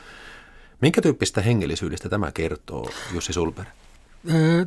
[0.82, 3.68] Minkä tyyppistä hengellisyydestä tämä kertoo, Jussi Sulberg?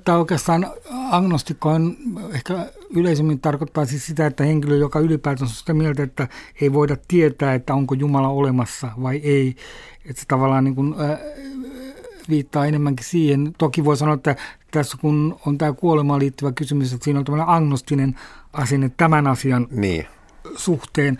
[0.05, 0.67] Tämä oikeastaan
[1.11, 1.97] agnostikko on
[2.35, 6.29] ehkä yleisemmin tarkoittaa siis sitä, että henkilö, joka ylipäätään on sitä mieltä, että
[6.61, 9.57] ei voida tietää, että onko Jumala olemassa vai ei.
[10.05, 11.19] Että se tavallaan niin kuin, äh,
[12.29, 13.55] viittaa enemmänkin siihen.
[13.59, 14.37] Toki voi sanoa, että
[14.71, 18.15] tässä kun on tämä kuolemaan liittyvä kysymys, että siinä on tämmöinen agnostinen
[18.53, 20.07] asenne tämän asian niin.
[20.57, 21.19] suhteen.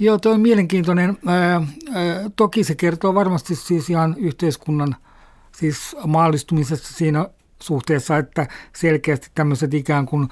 [0.00, 1.18] Joo, tuo on mielenkiintoinen.
[1.26, 1.64] Ää, ää,
[2.36, 4.96] toki se kertoo varmasti siis ihan yhteiskunnan
[5.52, 7.28] siis maallistumisesta siinä
[7.62, 10.28] suhteessa, että selkeästi tämmöiset ikään kuin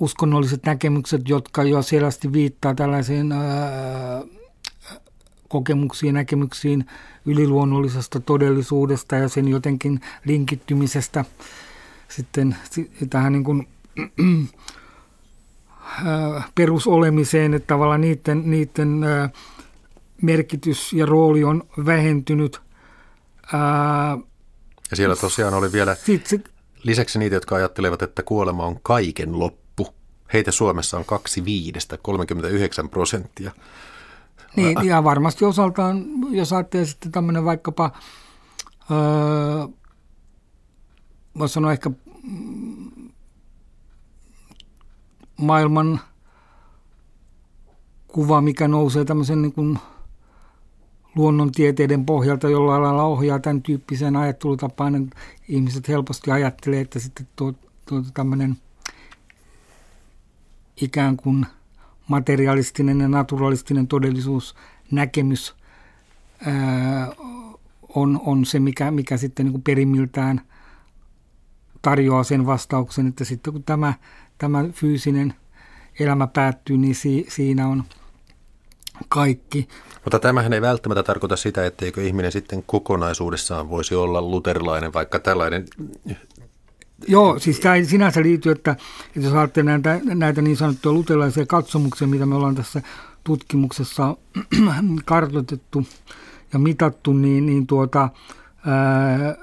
[0.00, 4.22] uskonnolliset näkemykset, jotka jo selvästi viittaa tällaisiin ää,
[5.48, 6.84] kokemuksiin, näkemyksiin
[7.26, 11.24] yliluonnollisesta todellisuudesta ja sen jotenkin linkittymisestä
[12.08, 12.56] sitten
[13.10, 13.68] tähän niin kuin,
[16.54, 19.00] perusolemiseen, että tavallaan niiden, niiden
[20.22, 22.60] merkitys ja rooli on vähentynyt.
[24.90, 29.86] Ja siellä tosiaan oli vielä sit, Lisäksi niitä, jotka ajattelevat, että kuolema on kaiken loppu.
[30.32, 33.52] Heitä Suomessa on kaksi viidestä, 39 prosenttia.
[34.56, 37.90] Niin, ja varmasti osaltaan, jos ajattelee sitten tämmöinen vaikkapa,
[38.90, 39.68] öö,
[41.38, 41.90] voisi sanoa ehkä
[45.36, 46.00] maailman
[48.08, 49.78] kuva, mikä nousee tämmöisen niin kuin–
[51.14, 55.10] luonnontieteiden pohjalta jollain lailla ohjaa tämän tyyppiseen ajattelutapaan,
[55.48, 57.52] ihmiset helposti ajattelee, että sitten tuo,
[57.86, 58.56] tuo tämmöinen
[60.76, 61.46] ikään kuin
[62.08, 65.54] materialistinen ja naturalistinen todellisuusnäkemys
[66.46, 67.12] ää,
[67.94, 70.40] on, on se, mikä, mikä sitten niin kuin perimiltään
[71.82, 73.94] tarjoaa sen vastauksen, että sitten kun tämä,
[74.38, 75.34] tämä fyysinen
[76.00, 77.84] elämä päättyy, niin si, siinä on–
[79.08, 79.68] kaikki.
[80.04, 85.66] Mutta tämähän ei välttämättä tarkoita sitä, etteikö ihminen sitten kokonaisuudessaan voisi olla luterilainen, vaikka tällainen...
[87.08, 88.70] Joo, siis tämä ei sinänsä liity, että,
[89.06, 92.82] että jos ajattelee näitä, näitä niin sanottuja luterilaisia katsomuksia, mitä me ollaan tässä
[93.24, 94.16] tutkimuksessa
[95.04, 95.86] kartoitettu
[96.52, 98.08] ja mitattu, niin, niin tuota,
[98.66, 99.36] ää,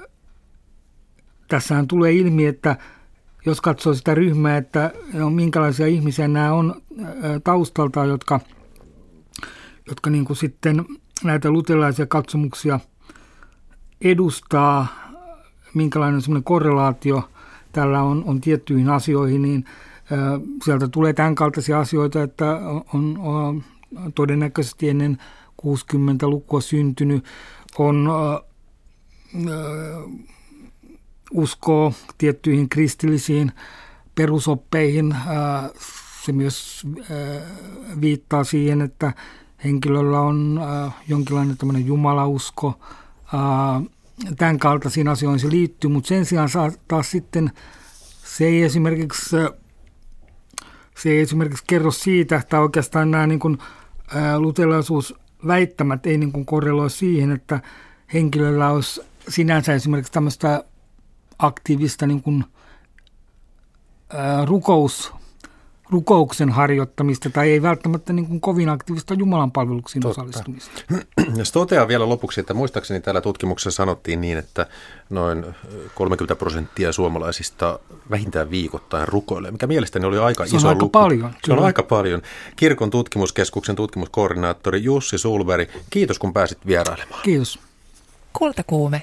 [1.48, 2.76] tässähän tulee ilmi, että
[3.46, 6.82] jos katsoo sitä ryhmää, että no, minkälaisia ihmisiä nämä on
[7.44, 8.40] taustalta, jotka–
[9.88, 10.84] jotka niin kuin sitten
[11.24, 12.80] näitä luterilaisia katsomuksia
[14.00, 14.86] edustaa,
[15.74, 17.28] minkälainen semmoinen korrelaatio
[17.72, 19.64] tällä on, on tiettyihin asioihin, niin
[20.64, 22.60] sieltä tulee tämän kaltaisia asioita, että
[22.94, 23.64] on, on
[24.14, 25.18] todennäköisesti ennen
[25.62, 27.24] 60-lukua syntynyt,
[27.78, 28.08] on
[31.32, 33.52] uskoo tiettyihin kristillisiin
[34.14, 35.16] perusoppeihin.
[36.24, 36.86] Se myös
[38.00, 39.12] viittaa siihen, että
[39.64, 42.80] henkilöllä on äh, jonkinlainen tämmöinen jumalausko,
[43.34, 43.82] äh,
[44.36, 47.50] tämän kaltaisiin asioihin se liittyy, mutta sen sijaan saa, taas sitten
[48.24, 49.36] se ei esimerkiksi,
[50.98, 53.58] se ei esimerkiksi kerro siitä, tai oikeastaan nämä niin kuin,
[54.16, 57.60] äh, lutelaisuusväittämät ei niin kuin korreloi siihen, että
[58.12, 60.64] henkilöllä olisi sinänsä esimerkiksi tämmöistä
[61.42, 62.44] aktiivista niin kuin,
[64.14, 65.12] äh, rukous,
[65.90, 70.20] rukouksen harjoittamista tai ei välttämättä niin kuin kovin aktiivista Jumalan palveluksiin Totta.
[70.20, 70.82] osallistumista.
[71.36, 74.66] Ja totean vielä lopuksi, että muistaakseni täällä tutkimuksessa sanottiin niin, että
[75.10, 75.44] noin
[75.94, 77.78] 30 prosenttia suomalaisista
[78.10, 80.90] vähintään viikoittain rukoilee, mikä mielestäni oli aika Se iso aika luku.
[80.90, 81.30] paljon.
[81.30, 81.58] Se kyllä.
[81.60, 82.22] on aika paljon.
[82.56, 87.22] Kirkon tutkimuskeskuksen tutkimuskoordinaattori Jussi Sulveri, kiitos kun pääsit vierailemaan.
[87.22, 87.58] Kiitos.
[88.32, 89.02] Kultakuume.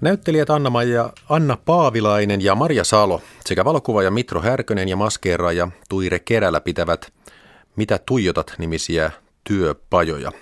[0.00, 6.60] Näyttelijät Anna-Maija, Anna Paavilainen ja Marja Salo sekä valokuvaaja Mitro Härkönen ja maskeeraaja Tuire Kerälä
[6.60, 7.12] pitävät
[7.76, 9.10] Mitä tuijotat nimisiä
[9.44, 10.32] työpajoja.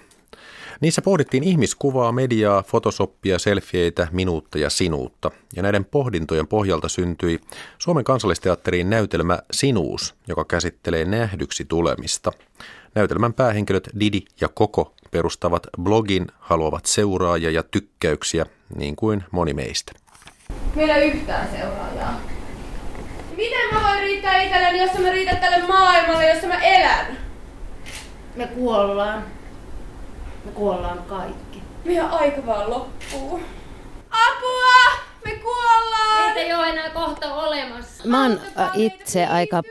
[0.81, 5.31] Niissä pohdittiin ihmiskuvaa, mediaa, fotosoppia, selfieitä, minuutta ja sinuutta.
[5.57, 7.41] Ja näiden pohdintojen pohjalta syntyi
[7.79, 12.33] Suomen kansallisteatteriin näytelmä Sinuus, joka käsittelee nähdyksi tulemista.
[12.95, 19.93] Näytelmän päähenkilöt Didi ja Koko perustavat blogin, haluavat seuraajia ja tykkäyksiä, niin kuin moni meistä.
[20.75, 22.21] Meillä ei yhtään seuraajaa.
[23.37, 27.19] Miten mä voin riittää itselleni, jos mä riitän tälle maailmalle, jossa mä elän?
[28.37, 29.25] Me kuollaan.
[30.45, 31.63] Me kuollaan kaikki.
[31.85, 33.41] Meidän aika vaan loppuu.
[34.11, 35.03] Apua!
[35.25, 36.25] Me kuollaan!
[36.25, 38.09] Meitä ei ole enää kohta olemassa.
[38.09, 38.41] Mä oon
[38.75, 39.63] itse aika.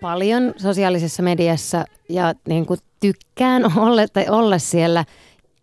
[0.00, 5.04] Paljon sosiaalisessa mediassa ja niin kuin tykkään olla, tai olla siellä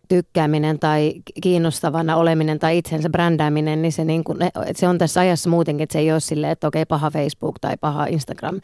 [0.08, 5.20] tykkääminen tai kiinnostavana oleminen tai itsensä brändääminen, niin se, niin kuin, että se on tässä
[5.20, 8.60] ajassa muutenkin, että se ei ole silleen, että okei, paha Facebook tai paha Instagram.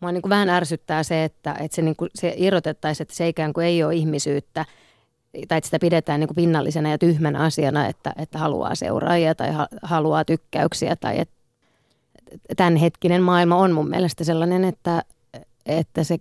[0.00, 3.28] Mua niin kuin vähän ärsyttää se, että, että se, niin kuin, se irrotettaisiin, että se
[3.28, 4.64] ikään kuin ei ole ihmisyyttä
[5.48, 9.52] tai että sitä pidetään niin kuin pinnallisena ja tyhmänä asiana, että, että haluaa seuraajia tai
[9.52, 11.34] ha, haluaa tykkäyksiä tai että
[12.56, 15.02] tämänhetkinen maailma on mun mielestä sellainen, että,
[15.66, 16.18] että se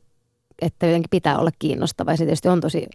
[0.61, 2.87] että jotenkin pitää olla kiinnostava ja se tietysti on tosi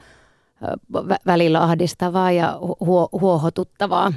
[1.27, 4.13] välillä ahdistavaa ja huo, huohotuttavaa.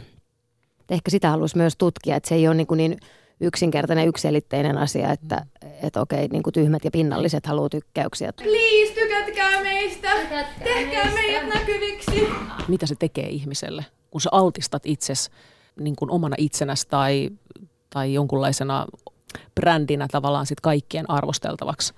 [0.90, 2.98] Ehkä sitä haluaisi myös tutkia, että se ei ole niin, kuin niin
[3.42, 5.46] yksinkertainen, yksilitteinen asia, että,
[5.84, 8.34] että okei, niin kuin tyhmät ja pinnalliset haluaa tykkäyksiä.
[8.34, 10.10] Please, tykätkää meistä!
[10.22, 11.22] Tykätkää Tehkää meistä.
[11.22, 12.28] meidät näkyviksi!
[12.68, 15.30] mitä se tekee ihmiselle, kun sä altistat itses
[15.80, 17.30] niin kuin omana itsenäsi tai,
[17.96, 18.86] tai jonkunlaisena
[19.56, 21.94] brändinä tavallaan sit kaikkien arvosteltavaksi.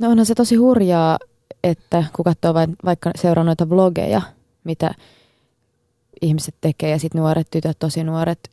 [0.00, 1.18] No onhan se tosi hurjaa,
[1.64, 4.22] että kun katsoo vai- vaikka seuraa noita vlogeja,
[4.64, 4.94] mitä
[6.22, 8.50] ihmiset tekee ja sitten nuoret tytöt, tosi nuoret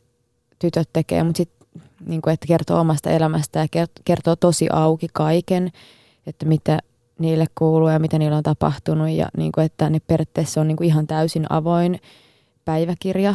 [0.58, 1.66] tytöt tekee, mutta sitten
[2.06, 5.70] niin että kertoo omasta elämästä ja kert- kertoo tosi auki kaiken,
[6.26, 6.78] että mitä
[7.18, 10.76] niille kuuluu ja mitä niillä on tapahtunut ja niin kuin, että ne periaatteessa on niin
[10.76, 12.00] kuin ihan täysin avoin
[12.64, 13.34] päiväkirja.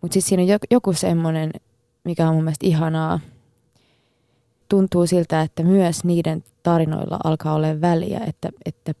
[0.00, 1.50] Mutta sitten siinä on jo- joku semmoinen,
[2.04, 3.20] mikä on mun mielestä ihanaa,
[4.68, 8.92] tuntuu siltä, että myös niiden tarinoilla alkaa olla väliä, että, että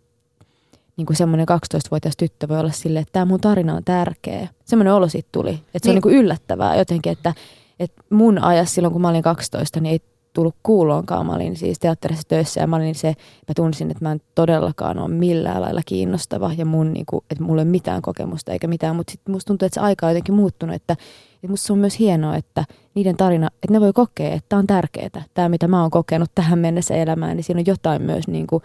[0.96, 4.48] niin kuin semmoinen 12-vuotias tyttö voi olla silleen, että tämä mun tarina on tärkeä.
[4.64, 5.94] Semmoinen olo siitä tuli, että se on Niin.
[5.94, 7.34] niin kuin yllättävää jotenkin, että,
[7.80, 10.00] että mun ajassa silloin, kun mä olin 12, niin ei
[10.32, 11.26] tullut kuuloonkaan.
[11.26, 13.08] Mä olin siis teatterissa töissä ja mä olin se,
[13.48, 17.44] mä tunsin, että mä en todellakaan ole millään lailla kiinnostava ja mun, niin kuin, että
[17.44, 20.12] mulla ei ole mitään kokemusta eikä mitään, mutta sitten musta tuntuu, että se aika on
[20.12, 20.96] jotenkin muuttunut, että,
[21.42, 24.60] että musta se on myös hienoa, että niiden tarina, että ne voi kokea, että tämä
[24.60, 28.28] on tärkeää, tämä mitä mä oon kokenut tähän mennessä elämään, niin siinä on jotain myös
[28.28, 28.62] niin kuin,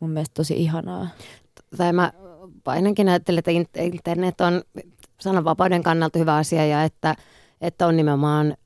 [0.00, 1.08] mun mielestä tosi ihanaa.
[1.76, 2.12] tai mä
[2.66, 4.62] ainakin ajattelen, että in- internet on
[5.20, 7.14] sananvapauden kannalta hyvä asia ja että,
[7.60, 8.56] että on nimenomaan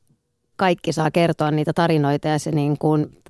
[0.57, 3.23] kaikki saa kertoa niitä tarinoita ja se niin kuin,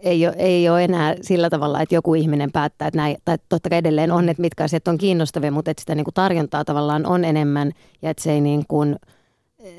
[0.00, 3.68] ei, ole, ei ole enää sillä tavalla, että joku ihminen päättää, että näin, tai totta
[3.68, 7.06] kai edelleen on, että mitkä asiat on kiinnostavia, mutta että sitä niin kuin tarjontaa tavallaan
[7.06, 8.96] on enemmän ja että se ei niin kuin,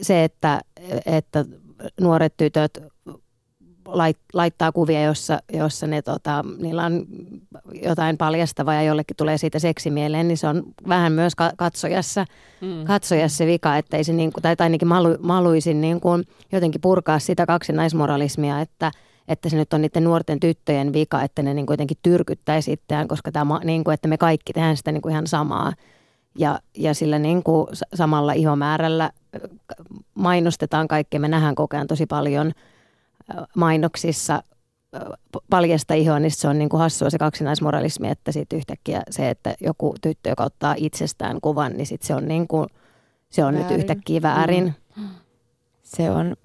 [0.02, 0.62] se, että,
[1.06, 1.46] että
[2.02, 2.80] nuoret tytöt
[3.88, 7.06] lait, laittaa kuvia, jossa, jossa ne, tota, niillä on
[7.84, 12.26] jotain paljastavaa ja jollekin tulee siitä seksi mieleen, niin se on vähän myös ka- katsojassa,
[12.62, 12.86] mm.
[12.86, 16.82] katsojassa se vika, että ei se niin kuin, tai, ainakin mä haluaisin niin kuin jotenkin
[16.82, 18.92] purkaa sitä kaksinaismoralismia, että,
[19.28, 23.08] että se nyt on niiden nuorten tyttöjen vika, että ne niin kuin jotenkin tyrkyttäisi itseään,
[23.08, 25.74] koska tämä, niin kuin, että me kaikki tehdään sitä niin kuin ihan samaa.
[26.40, 29.12] Ja, ja sillä niin kuin sa- samalla ihomäärällä
[30.16, 31.20] mainostetaan kaikkea.
[31.20, 32.52] Me nähdään koko ajan tosi paljon
[33.56, 34.44] mainoksissa
[35.50, 39.56] paljasta ihoa, niin se on niin kuin hassua se kaksinaismoralismi, että sitten yhtäkkiä se, että
[39.62, 42.68] joku tyttö, joka ottaa itsestään kuvan, niin sit se on, niin kuin,
[43.30, 44.76] se on nyt yhtäkkiä väärin.
[45.84, 46.36] se on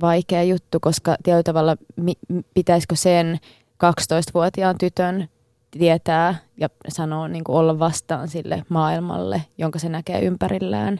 [0.00, 3.38] vaikea juttu, koska tietyllä tavalla mi- pitäisikö sen
[3.84, 5.28] 12-vuotiaan tytön
[5.70, 10.98] tietää ja sanoa, niin kuin olla vastaan sille maailmalle, jonka se näkee ympärillään,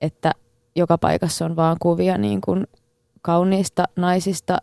[0.00, 0.32] että
[0.80, 2.66] joka paikassa on vaan kuvia niin kuin
[3.22, 4.58] kauniista naisista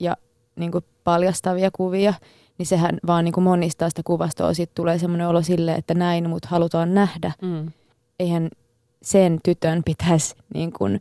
[0.00, 0.16] ja
[0.56, 2.14] niin kuin paljastavia kuvia,
[2.58, 4.54] niin sehän vaan niin kuin monistaa sitä kuvastoa.
[4.54, 7.32] Sitten tulee semmoinen olo silleen, että näin mut halutaan nähdä.
[7.42, 7.72] Mm.
[8.20, 8.50] Eihän
[9.02, 11.00] sen tytön pitäisi niin kuin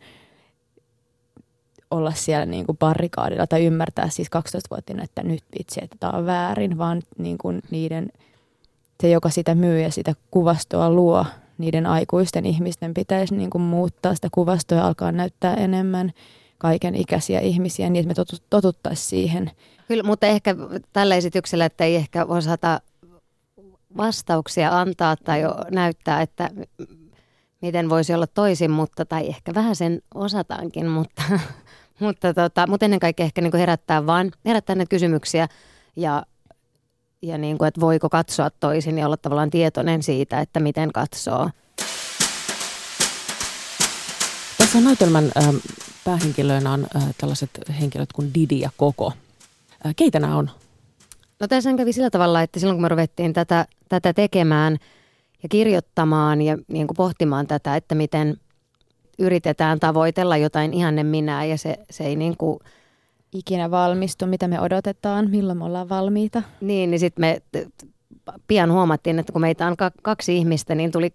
[1.91, 6.25] olla siellä niin kuin barrikaadilla tai ymmärtää siis 12-vuotiaana, että nyt vitsi, että tämä on
[6.25, 8.09] väärin, vaan niin kuin niiden,
[9.01, 11.25] se, joka sitä myy ja sitä kuvastoa luo,
[11.61, 16.11] niiden aikuisten ihmisten pitäisi niin kuin muuttaa sitä kuvastoa ja alkaa näyttää enemmän
[16.57, 19.51] kaiken ikäisiä ihmisiä, niin että me totuttaisiin siihen.
[19.87, 20.55] Kyllä, mutta ehkä
[20.93, 22.81] tällä esityksellä, että ei ehkä osata
[23.97, 25.41] vastauksia antaa tai
[25.71, 26.49] näyttää, että
[27.61, 31.23] miten voisi olla toisin, mutta, tai ehkä vähän sen osataankin, mutta,
[31.99, 35.47] mutta, tota, mutta ennen kaikkea ehkä niin kuin herättää vaan, herättää näitä kysymyksiä
[35.95, 36.23] ja,
[37.21, 41.49] ja niin kuin, että voiko katsoa toisin ja olla tavallaan tietoinen siitä, että miten katsoo.
[44.57, 45.55] Tässä näytelmän äh,
[46.05, 47.49] päähenkilöinä on äh, tällaiset
[47.79, 49.13] henkilöt kuin Didi ja Koko.
[49.85, 50.49] Äh, keitä nämä on?
[51.39, 54.77] No tässä kävi sillä tavalla, että silloin kun me ruvettiin tätä, tätä tekemään
[55.43, 58.37] ja kirjoittamaan ja niin kuin pohtimaan tätä, että miten
[59.19, 62.59] yritetään tavoitella jotain ihanne minä ja se, se ei niin kuin
[63.33, 66.43] ikinä valmistu, mitä me odotetaan, milloin me ollaan valmiita.
[66.61, 67.41] Niin, niin sitten me
[68.47, 71.11] pian huomattiin, että kun meitä on kaksi ihmistä, niin tuli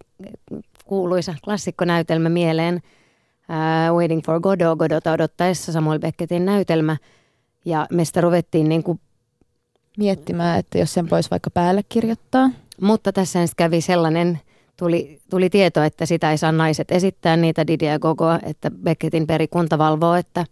[0.84, 2.80] kuuluisa klassikkonäytelmä mieleen–
[3.48, 6.96] uh, Waiting for Godot, Godota odottaessa Samuel Beckettin näytelmä.
[7.64, 9.00] Ja me sitä ruvettiin niin kuin
[9.98, 12.50] miettimään, että jos sen voisi vaikka päälle kirjoittaa.
[12.80, 14.40] Mutta tässä kävi sellainen,
[14.76, 19.26] tuli, tuli tieto, että sitä ei saa naiset esittää niitä Didia ja Gogoa, että Beckettin
[19.26, 20.44] perikunta valvoo, että,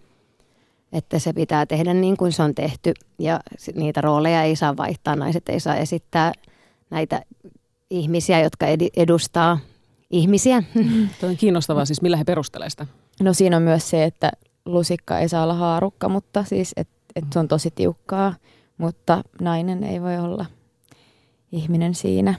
[0.94, 2.92] että se pitää tehdä niin kuin se on tehty.
[3.18, 3.40] Ja
[3.74, 6.32] niitä rooleja ei saa vaihtaa, naiset ei saa esittää
[6.90, 7.22] näitä
[7.90, 8.66] ihmisiä, jotka
[8.96, 9.58] edustaa
[10.10, 10.62] ihmisiä.
[11.20, 12.86] Tuo on kiinnostavaa, siis millä he perustelevat sitä?
[13.22, 14.32] No siinä on myös se, että
[14.64, 18.34] lusikka ei saa olla haarukka, mutta siis että et se on tosi tiukkaa,
[18.78, 20.46] mutta nainen ei voi olla
[21.52, 22.34] ihminen siinä.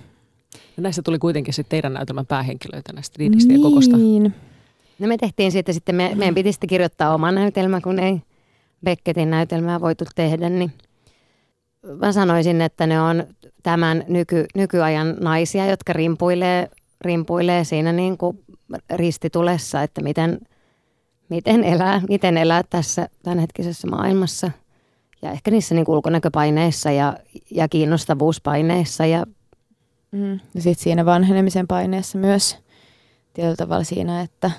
[0.78, 3.62] No näistä tuli kuitenkin sitten teidän näytelmän päähenkilöitä näistä Didistä niin.
[3.62, 3.98] ja kokosta.
[5.00, 8.22] No me tehtiin siitä sitten, me, meidän piti sitten kirjoittaa oma näytelmä, kun ei
[8.86, 10.72] Becketin näytelmää voitu tehdä, niin
[12.00, 13.24] mä sanoisin, että ne on
[13.64, 16.70] tämän nyky, nykyajan naisia, jotka rimpuilee
[17.02, 18.44] rimpuilee siinä niin kuin
[18.94, 20.40] ristitulessa, että miten,
[21.30, 24.52] miten, elää, miten elää tässä tämänhetkisessä maailmassa.
[25.22, 27.18] Ja ehkä niissä niin ulkonäköpaineissa ja,
[27.52, 29.06] ja kiinnostavuuspaineissa.
[29.06, 29.26] Ja,
[30.12, 30.32] mm.
[30.32, 32.58] ja sitten siinä vanhenemisen paineessa myös
[33.34, 34.52] tietyllä tavalla siinä, että,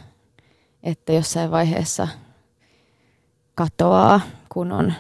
[0.83, 2.09] että jossain vaiheessa
[3.57, 4.93] katoaa, kun on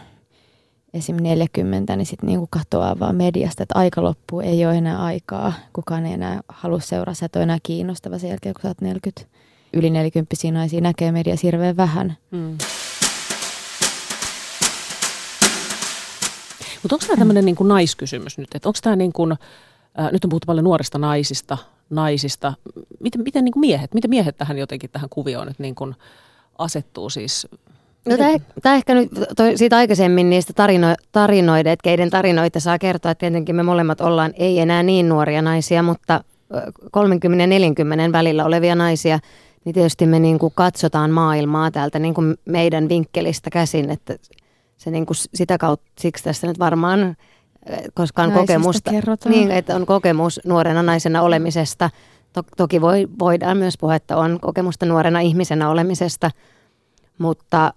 [0.94, 1.16] esim.
[1.16, 5.52] 40, niin sitten niinku katoaa vaan mediasta, että aika loppuu, ei ole enää aikaa.
[5.72, 8.80] Kukaan ei enää halua seuraa, sä et ole enää kiinnostava sen jälkeen, kun sä oot
[8.80, 9.36] 40.
[9.72, 12.16] Yli 40 naisia näkee mediassa hirveän vähän.
[12.30, 12.58] Mm.
[16.82, 18.54] Mutta onko tämä tämmöinen niin naiskysymys nyt?
[18.54, 19.32] Että onko tämä niin kuin,
[20.00, 21.58] äh, nyt on puhuttu paljon nuorista naisista,
[21.90, 22.52] naisista.
[23.00, 25.94] Miten, miten niin kuin miehet, miten miehet tähän jotenkin tähän kuvioon nyt niin kuin
[26.58, 27.46] asettuu siis
[28.06, 32.78] No tämä, tämä ehkä nyt toi, siitä aikaisemmin niistä tarino, tarinoiden, että keiden tarinoita saa
[32.78, 33.10] kertoa.
[33.10, 36.24] Että tietenkin me molemmat ollaan ei enää niin nuoria naisia, mutta
[36.90, 39.18] 30 ja 40 välillä olevia naisia,
[39.64, 44.16] niin tietysti me niin kuin katsotaan maailmaa täältä niin kuin meidän vinkkelistä käsin, että
[44.76, 47.16] se niin kuin sitä kautta, siksi tässä nyt varmaan,
[47.94, 49.32] koska on Naisista kokemusta, kerrotaan.
[49.32, 51.90] niin, että on kokemus nuorena naisena olemisesta.
[52.32, 56.30] To, toki voi, voidaan myös puhua, että on kokemusta nuorena ihmisenä olemisesta,
[57.18, 57.72] mutta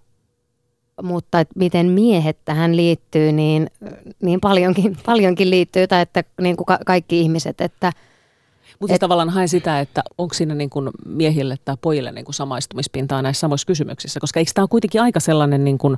[1.01, 3.69] mutta että miten miehet tähän liittyy, niin,
[4.21, 7.91] niin paljonkin, paljonkin liittyy, tai että niin kuin ka- kaikki ihmiset, että
[8.79, 12.35] mutta et, tavallaan haen sitä, että onko siinä niin kuin miehille tai pojille niin kuin
[12.35, 15.97] samaistumispintaa näissä samoissa kysymyksissä, koska eikö tämä ole kuitenkin aika sellainen niin kuin,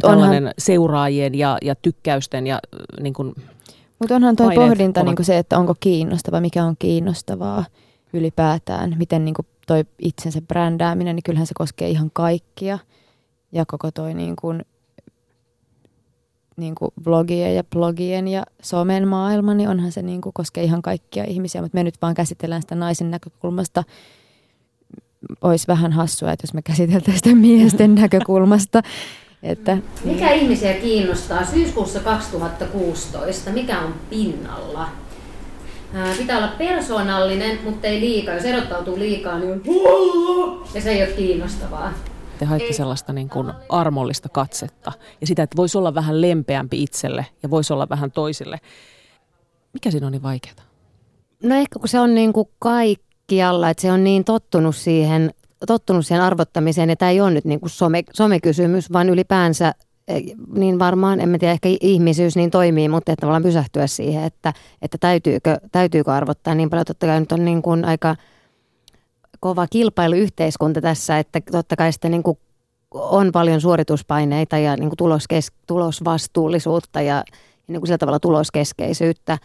[0.00, 2.58] tällainen onhan, seuraajien ja, ja tykkäysten ja
[3.00, 3.34] niin kuin
[3.98, 7.64] Mutta onhan tuo pohdinta niin kuin se, että onko kiinnostavaa, mikä on kiinnostavaa
[8.12, 12.78] ylipäätään, miten niin kuin toi itsensä brändääminen, niin kyllähän se koskee ihan kaikkia–
[13.52, 14.62] ja koko toi niin kuin,
[16.56, 20.82] niin kuin vlogien ja blogien ja somen maailma, niin onhan se niin kuin koskee ihan
[20.82, 23.84] kaikkia ihmisiä, mutta me nyt vaan käsitellään sitä naisen näkökulmasta.
[25.42, 28.82] Olisi vähän hassua, että jos me käsiteltäisiin sitä miesten näkökulmasta.
[29.42, 30.42] Että, Mikä niin.
[30.42, 31.44] ihmisiä kiinnostaa?
[31.44, 34.88] Syyskuussa 2016, mikä on pinnalla?
[35.94, 38.34] Ää, pitää olla persoonallinen, mutta ei liikaa.
[38.34, 39.62] Jos erottautuu liikaa, niin on
[40.74, 41.92] ja se ei ole kiinnostavaa
[42.42, 47.26] te haitte sellaista niin kuin armollista katsetta ja sitä, että voisi olla vähän lempeämpi itselle
[47.42, 48.60] ja voisi olla vähän toisille.
[49.72, 50.56] Mikä siinä on niin vaikeaa?
[51.42, 55.30] No ehkä kun se on niin kuin kaikkialla, että se on niin tottunut siihen,
[55.66, 59.74] tottunut siihen arvottamiseen, että tämä ei ole nyt niin kuin some, somekysymys, vaan ylipäänsä
[60.54, 64.52] niin varmaan, en mä tiedä, ehkä ihmisyys niin toimii, mutta että tavallaan pysähtyä siihen, että,
[64.82, 66.86] että täytyykö, täytyykö arvottaa niin paljon.
[66.86, 68.16] Totta kai nyt on niin kuin aika
[69.42, 72.38] kova kilpailuyhteiskunta tässä, että totta kai sitten niin kuin
[72.90, 77.24] on paljon suorituspaineita ja niin kuin tuloskes, tulosvastuullisuutta ja,
[77.66, 79.38] niin kuin sillä tavalla tuloskeskeisyyttä,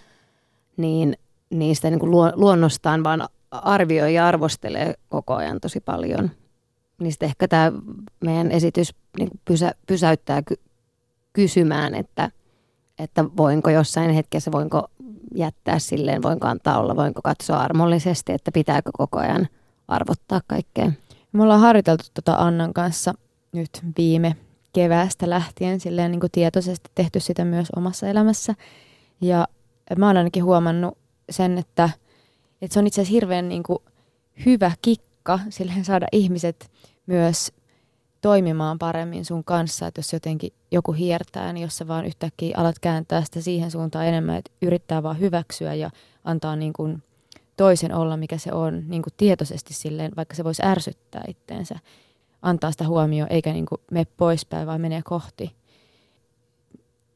[0.77, 1.17] niin
[1.49, 6.31] niistä niin kuin luonnostaan vaan arvioi ja arvostelee koko ajan tosi paljon.
[6.99, 7.71] Niin sitten ehkä tämä
[8.19, 10.59] meidän esitys niin kuin pysä, pysäyttää ky-
[11.33, 12.31] kysymään, että,
[12.99, 14.87] että voinko jossain hetkessä, voinko
[15.35, 19.47] jättää silleen, voinko antaa olla, voinko katsoa armollisesti, että pitääkö koko ajan
[19.88, 20.91] arvottaa kaikkea.
[21.31, 23.13] Me ollaan harjoiteltu tuota Annan kanssa
[23.51, 24.35] nyt viime
[24.73, 28.55] keväästä lähtien silleen niin kuin tietoisesti tehty sitä myös omassa elämässä.
[29.21, 29.47] Ja
[29.97, 30.97] mä oon ainakin huomannut
[31.29, 31.89] sen, että,
[32.61, 33.79] että se on itse asiassa hirveän niin kuin
[34.45, 36.71] hyvä kikka silleen saada ihmiset
[37.05, 37.51] myös
[38.21, 42.79] toimimaan paremmin sun kanssa, että jos jotenkin joku hiertää, niin jos sä vaan yhtäkkiä alat
[42.79, 45.89] kääntää sitä siihen suuntaan enemmän, että yrittää vaan hyväksyä ja
[46.23, 47.03] antaa niin kuin
[47.57, 51.79] toisen olla, mikä se on, niin kuin tietoisesti silleen, vaikka se voisi ärsyttää itteensä,
[52.41, 55.55] antaa sitä huomioon, eikä niin kuin mene poispäin, vaan menee kohti.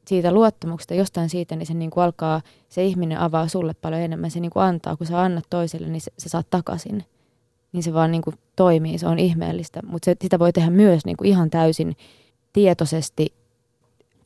[0.08, 4.32] Siitä luottamuksesta, jostain siitä, niin se niin kuin alkaa, se ihminen avaa sulle paljon enemmän,
[4.32, 7.06] se niin kuin antaa, kun sä annat toiselle, niin se, se saat takaisin.
[7.72, 11.18] Niin se vaan niin kuin toimii, se on ihmeellistä, mutta sitä voi tehdä myös niin
[11.18, 11.96] kuin ihan täysin
[12.54, 13.41] tietoisesti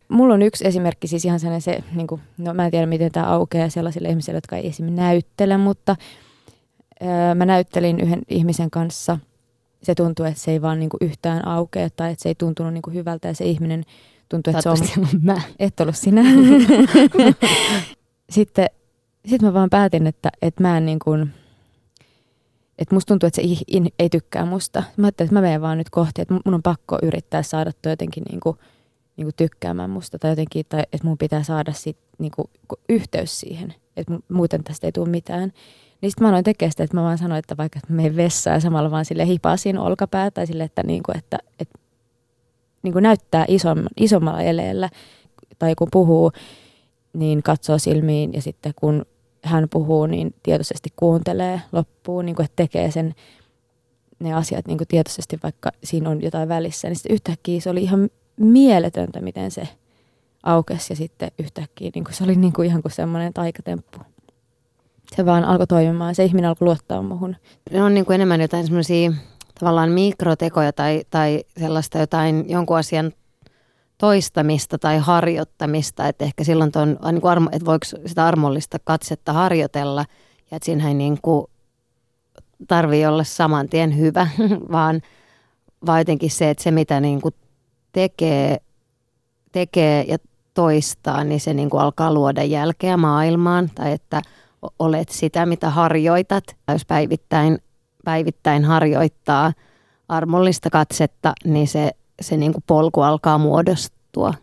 [0.09, 3.11] Mulla on yksi esimerkki, siis ihan sellainen se, niin kuin, no mä en tiedä miten
[3.11, 5.95] tämä aukeaa sellaisille ihmisille, jotka ei esimerkiksi näyttele, mutta
[7.01, 9.17] öö, mä näyttelin yhden ihmisen kanssa.
[9.83, 12.73] Se tuntui, että se ei vaan niin kuin yhtään aukea tai että se ei tuntunut
[12.73, 13.83] niin kuin hyvältä ja se ihminen
[14.29, 14.77] tuntui, että se on...
[15.21, 15.41] mä.
[15.59, 16.21] Et ollut sinä.
[18.29, 18.67] sitten
[19.25, 21.33] sitten mä vaan päätin, että, että mä en niin kuin,
[22.79, 24.83] että musta tuntuu, että se ei, ei tykkää musta.
[24.97, 27.91] Mä ajattelin, että mä menen vaan nyt kohti, että mun on pakko yrittää saada toi
[27.91, 28.57] jotenkin niin kuin–
[29.17, 32.47] niin kuin tykkäämään musta tai jotenkin, tai että mun pitää saada sit, niin kuin,
[32.89, 35.51] yhteys siihen, että muuten tästä ei tule mitään.
[36.01, 38.53] Niin sitten mä aloin tekemään sitä, että mä vaan sanoin, että vaikka mä menen vessaan
[38.53, 41.79] ja samalla vaan sille hipasin olkapää tai sille, että, niin kuin, että, että
[42.83, 44.89] niin kuin näyttää isom, isommalla eleellä
[45.59, 46.31] tai kun puhuu,
[47.13, 49.05] niin katsoo silmiin ja sitten kun
[49.43, 53.15] hän puhuu, niin tietoisesti kuuntelee loppuun, niin kuin, että tekee sen
[54.19, 56.87] ne asiat niin kuin tietoisesti, vaikka siinä on jotain välissä.
[56.87, 58.09] Niin sitten yhtäkkiä se oli ihan
[58.39, 59.67] mieletöntä, miten se
[60.43, 63.97] aukesi ja sitten yhtäkkiä niin kuin se oli niin kuin ihan kuin semmoinen taikatemppu.
[65.15, 67.35] Se vaan alkoi toimimaan, se ihminen alkoi luottaa muuhun.
[67.71, 69.11] Ne on niin kuin enemmän jotain semmoisia
[69.59, 73.11] tavallaan mikrotekoja tai, tai sellaista jotain jonkun asian
[73.97, 79.33] toistamista tai harjoittamista, että ehkä silloin ton, niin kuin armo, että voiko sitä armollista katsetta
[79.33, 80.05] harjoitella
[80.51, 81.45] ja että siinähän niin kuin
[82.67, 84.27] tarvii olla saman tien hyvä,
[84.71, 85.01] vaan,
[85.85, 87.35] vaan jotenkin se, että se mitä niin kuin
[87.95, 88.57] tekee,
[89.51, 90.17] tekee ja
[90.53, 94.21] toistaa, niin se niin kuin alkaa luoda jälkeä maailmaan tai että
[94.79, 96.43] olet sitä, mitä harjoitat.
[96.71, 97.57] Jos päivittäin,
[98.05, 99.53] päivittäin harjoittaa
[100.09, 101.91] armollista katsetta, niin se,
[102.21, 104.33] se niin kuin polku alkaa muodostua.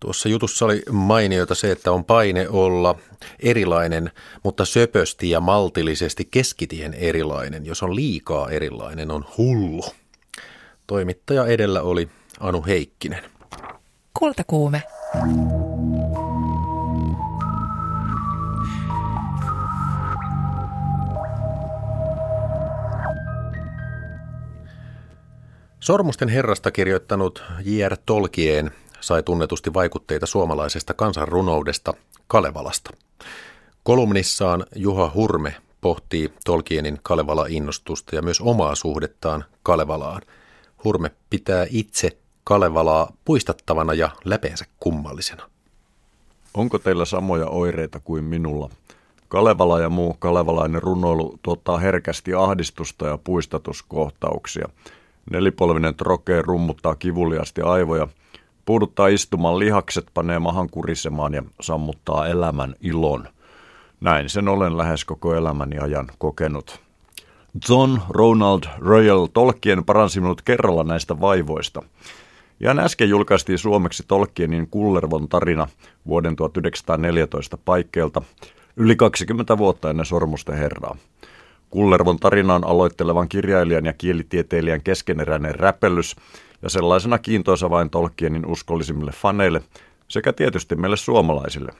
[0.00, 2.98] Tuossa jutussa oli mainiota se, että on paine olla
[3.42, 4.10] erilainen,
[4.44, 7.66] mutta söpösti ja maltillisesti keskitien erilainen.
[7.66, 9.84] Jos on liikaa erilainen, on hullu.
[10.88, 12.08] Toimittaja edellä oli
[12.40, 13.24] Anu Heikkinen.
[14.18, 14.82] Kultakuume.
[25.80, 27.96] Sormusten herrasta kirjoittanut J.R.
[28.06, 28.70] Tolkien
[29.00, 31.94] sai tunnetusti vaikutteita suomalaisesta kansanrunoudesta
[32.26, 32.90] Kalevalasta.
[33.82, 40.22] Kolumnissaan Juha Hurme pohtii Tolkienin Kalevala-innostusta ja myös omaa suhdettaan Kalevalaan–
[40.84, 45.50] Hurme pitää itse Kalevalaa puistattavana ja läpeensä kummallisena.
[46.54, 48.70] Onko teillä samoja oireita kuin minulla?
[49.28, 54.68] Kalevala ja muu kalevalainen runoilu tuottaa herkästi ahdistusta ja puistatuskohtauksia.
[55.30, 58.08] Nelipolvinen trokee rummuttaa kivuliasti aivoja,
[58.64, 63.28] puuduttaa istumaan lihakset, panee mahan kurisemaan ja sammuttaa elämän ilon.
[64.00, 66.87] Näin sen olen lähes koko elämäni ajan kokenut.
[67.68, 71.82] John Ronald Royal Tolkien paransi minut kerralla näistä vaivoista.
[72.60, 75.68] Ja äsken julkaistiin suomeksi Tolkienin Kullervon tarina
[76.06, 78.22] vuoden 1914 paikkeelta
[78.76, 80.96] yli 20 vuotta ennen Sormusten herraa.
[81.70, 86.16] Kullervon tarina on aloittelevan kirjailijan ja kielitieteilijän keskeneräinen räpellys
[86.62, 89.62] ja sellaisena kiintoisa vain Tolkienin uskollisimmille faneille
[90.08, 91.72] sekä tietysti meille suomalaisille.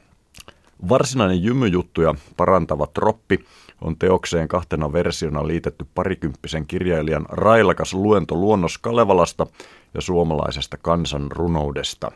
[0.88, 3.44] Varsinainen jymyjuttuja parantava troppi
[3.80, 9.46] on teokseen kahtena versiona liitetty parikymppisen kirjailijan railakas luento luonnos Kalevalasta
[9.94, 12.12] ja suomalaisesta kansan runoudesta.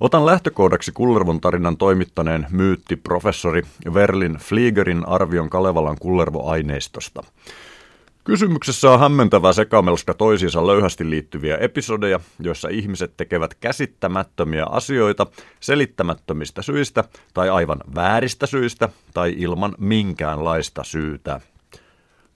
[0.00, 3.62] Otan lähtökohdaksi Kullervon tarinan toimittaneen myytti professori
[3.94, 7.22] Verlin Fliegerin arvion Kalevalan Kullervo-aineistosta.
[8.26, 15.26] Kysymyksessä on hämmentävä sekamelska toisiinsa löyhästi liittyviä episodeja, joissa ihmiset tekevät käsittämättömiä asioita
[15.60, 17.04] selittämättömistä syistä
[17.34, 21.40] tai aivan vääristä syistä tai ilman minkäänlaista syytä.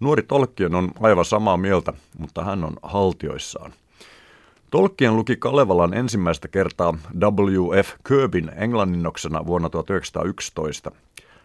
[0.01, 3.73] Nuori Tolkien on aivan samaa mieltä, mutta hän on haltioissaan.
[4.71, 7.95] Tolkien luki Kalevalan ensimmäistä kertaa W.F.
[8.09, 10.93] Kirbyn englanninnoksena vuonna 1911.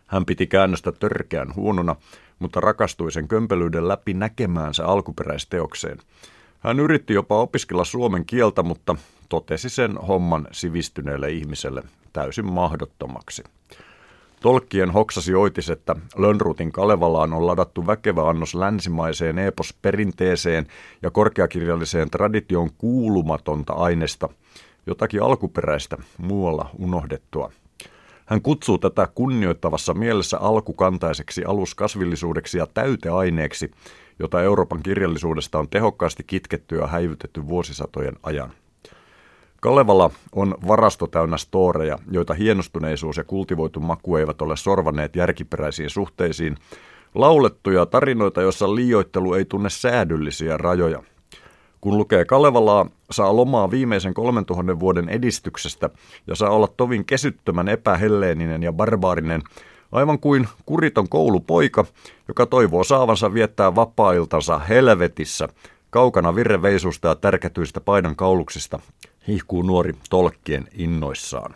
[0.07, 1.95] Hän piti käännöstä törkeän huonona,
[2.39, 5.97] mutta rakastui sen kömpelyyden läpi näkemäänsä alkuperäisteokseen.
[6.59, 8.95] Hän yritti jopa opiskella suomen kieltä, mutta
[9.29, 11.83] totesi sen homman sivistyneelle ihmiselle
[12.13, 13.43] täysin mahdottomaksi.
[14.41, 20.67] Tolkien hoksasi oitis, että Lönnrutin Kalevalaan on ladattu väkevä annos länsimaiseen eposperinteeseen
[21.01, 24.29] ja korkeakirjalliseen tradition kuulumatonta aineesta,
[24.87, 27.51] jotakin alkuperäistä, muualla unohdettua.
[28.25, 33.71] Hän kutsuu tätä kunnioittavassa mielessä alkukantaiseksi aluskasvillisuudeksi ja täyteaineeksi,
[34.19, 38.53] jota Euroopan kirjallisuudesta on tehokkaasti kitketty ja häivytetty vuosisatojen ajan.
[39.61, 46.57] Kalevala on varasto täynnä storeja, joita hienostuneisuus ja kultivoitu maku eivät ole sorvanneet järkiperäisiin suhteisiin,
[47.15, 51.03] laulettuja tarinoita, joissa liioittelu ei tunne säädyllisiä rajoja.
[51.81, 55.89] Kun lukee Kalevalaa, saa lomaa viimeisen 3000 vuoden edistyksestä
[56.27, 59.41] ja saa olla tovin kesyttömän epähelleeninen ja barbaarinen,
[59.91, 61.85] aivan kuin kuriton koulupoika,
[62.27, 65.49] joka toivoo saavansa viettää vapaa-iltansa helvetissä,
[65.89, 68.79] kaukana virreveisusta ja tärkätyistä paidan kauluksista,
[69.27, 71.55] hihkuu nuori tolkkien innoissaan.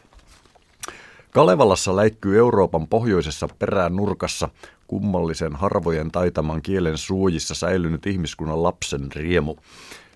[1.31, 4.49] Kalevalassa läikkyy Euroopan pohjoisessa perään nurkassa
[4.87, 9.55] kummallisen harvojen taitaman kielen suojissa säilynyt ihmiskunnan lapsen riemu.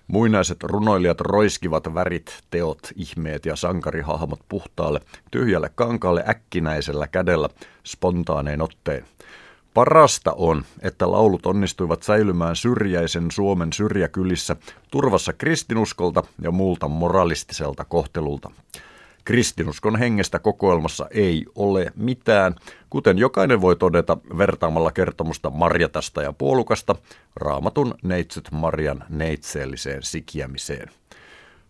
[0.08, 5.00] Muinaiset runoilijat roiskivat värit, teot, ihmeet ja sankarihahmot puhtaalle,
[5.30, 7.48] tyhjälle kankaalle äkkinäisellä kädellä,
[7.84, 9.04] spontaanein otteen.
[9.74, 14.56] Parasta on, että laulut onnistuivat säilymään syrjäisen Suomen syrjäkylissä
[14.90, 18.50] turvassa kristinuskolta ja muulta moralistiselta kohtelulta.
[19.24, 22.54] Kristinuskon hengestä kokoelmassa ei ole mitään,
[22.90, 26.94] kuten jokainen voi todeta vertaamalla kertomusta Marjatasta ja Puolukasta
[27.36, 30.90] raamatun neitsyt Marjan neitseelliseen sikiämiseen.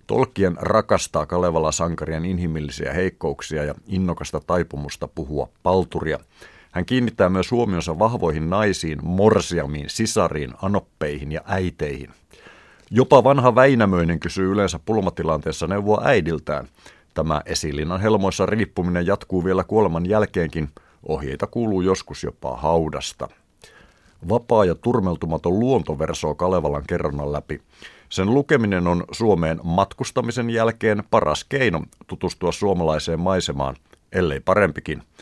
[0.06, 6.18] Tolkien rakastaa Kalevala sankarien inhimillisiä heikkouksia ja innokasta taipumusta puhua palturia–
[6.74, 12.10] hän kiinnittää myös huomionsa vahvoihin naisiin, morsiamiin, sisariin, anoppeihin ja äiteihin.
[12.90, 16.68] Jopa vanha Väinämöinen kysyy yleensä pulmatilanteessa neuvoa äidiltään.
[17.14, 20.68] Tämä esilinnan helmoissa riippuminen jatkuu vielä kuoleman jälkeenkin.
[21.08, 23.28] Ohjeita kuuluu joskus jopa haudasta.
[24.28, 27.60] Vapaa ja turmeltumaton luonto versoo Kalevalan kerronnan läpi.
[28.08, 33.76] Sen lukeminen on Suomeen matkustamisen jälkeen paras keino tutustua suomalaiseen maisemaan,
[34.12, 35.02] ellei parempikin–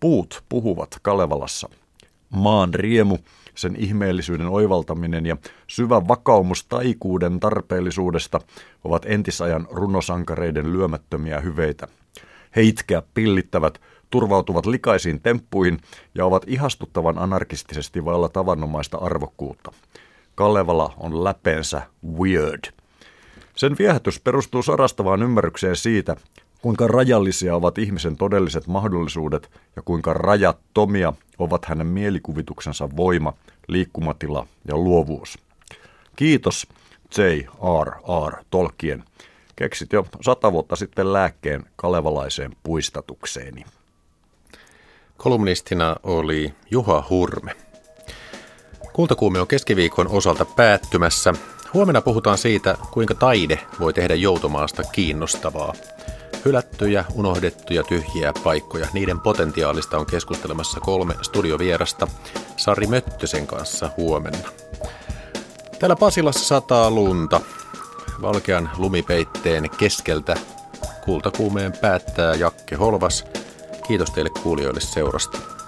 [0.00, 1.68] Puut puhuvat Kalevalassa.
[2.30, 3.18] Maan riemu,
[3.54, 5.36] sen ihmeellisyyden oivaltaminen ja
[5.66, 8.40] syvä vakaumus taikuuden tarpeellisuudesta
[8.84, 11.88] ovat entisajan runosankareiden lyömättömiä hyveitä.
[12.56, 13.80] He itkeä pillittävät,
[14.10, 15.78] turvautuvat likaisiin temppuihin
[16.14, 19.72] ja ovat ihastuttavan anarkistisesti vailla tavanomaista arvokkuutta.
[20.34, 21.82] Kalevala on läpeensä
[22.18, 22.72] weird.
[23.56, 26.16] Sen viehätys perustuu sarastavaan ymmärrykseen siitä,
[26.62, 33.32] kuinka rajallisia ovat ihmisen todelliset mahdollisuudet ja kuinka rajattomia ovat hänen mielikuvituksensa voima,
[33.68, 35.38] liikkumatila ja luovuus.
[36.16, 36.66] Kiitos
[37.18, 38.44] J.R.R.
[38.50, 39.04] Tolkien.
[39.56, 43.64] Keksit jo sata vuotta sitten lääkkeen kalevalaiseen puistatukseeni.
[45.16, 47.56] Kolumnistina oli Juha Hurme.
[48.92, 51.32] Kultakuume on keskiviikon osalta päättymässä.
[51.74, 55.74] Huomenna puhutaan siitä, kuinka taide voi tehdä joutomaasta kiinnostavaa.
[56.44, 58.86] Hylättyjä, unohdettuja, tyhjiä paikkoja.
[58.92, 62.06] Niiden potentiaalista on keskustelemassa kolme studiovierasta
[62.56, 64.48] Sari Möttösen kanssa huomenna.
[65.78, 67.40] Täällä Pasilassa sataa lunta.
[68.22, 70.36] Valkean lumipeitteen keskeltä
[71.04, 73.24] kultakuumeen päättää Jakke Holvas.
[73.86, 75.59] Kiitos teille kuulijoille seurasta.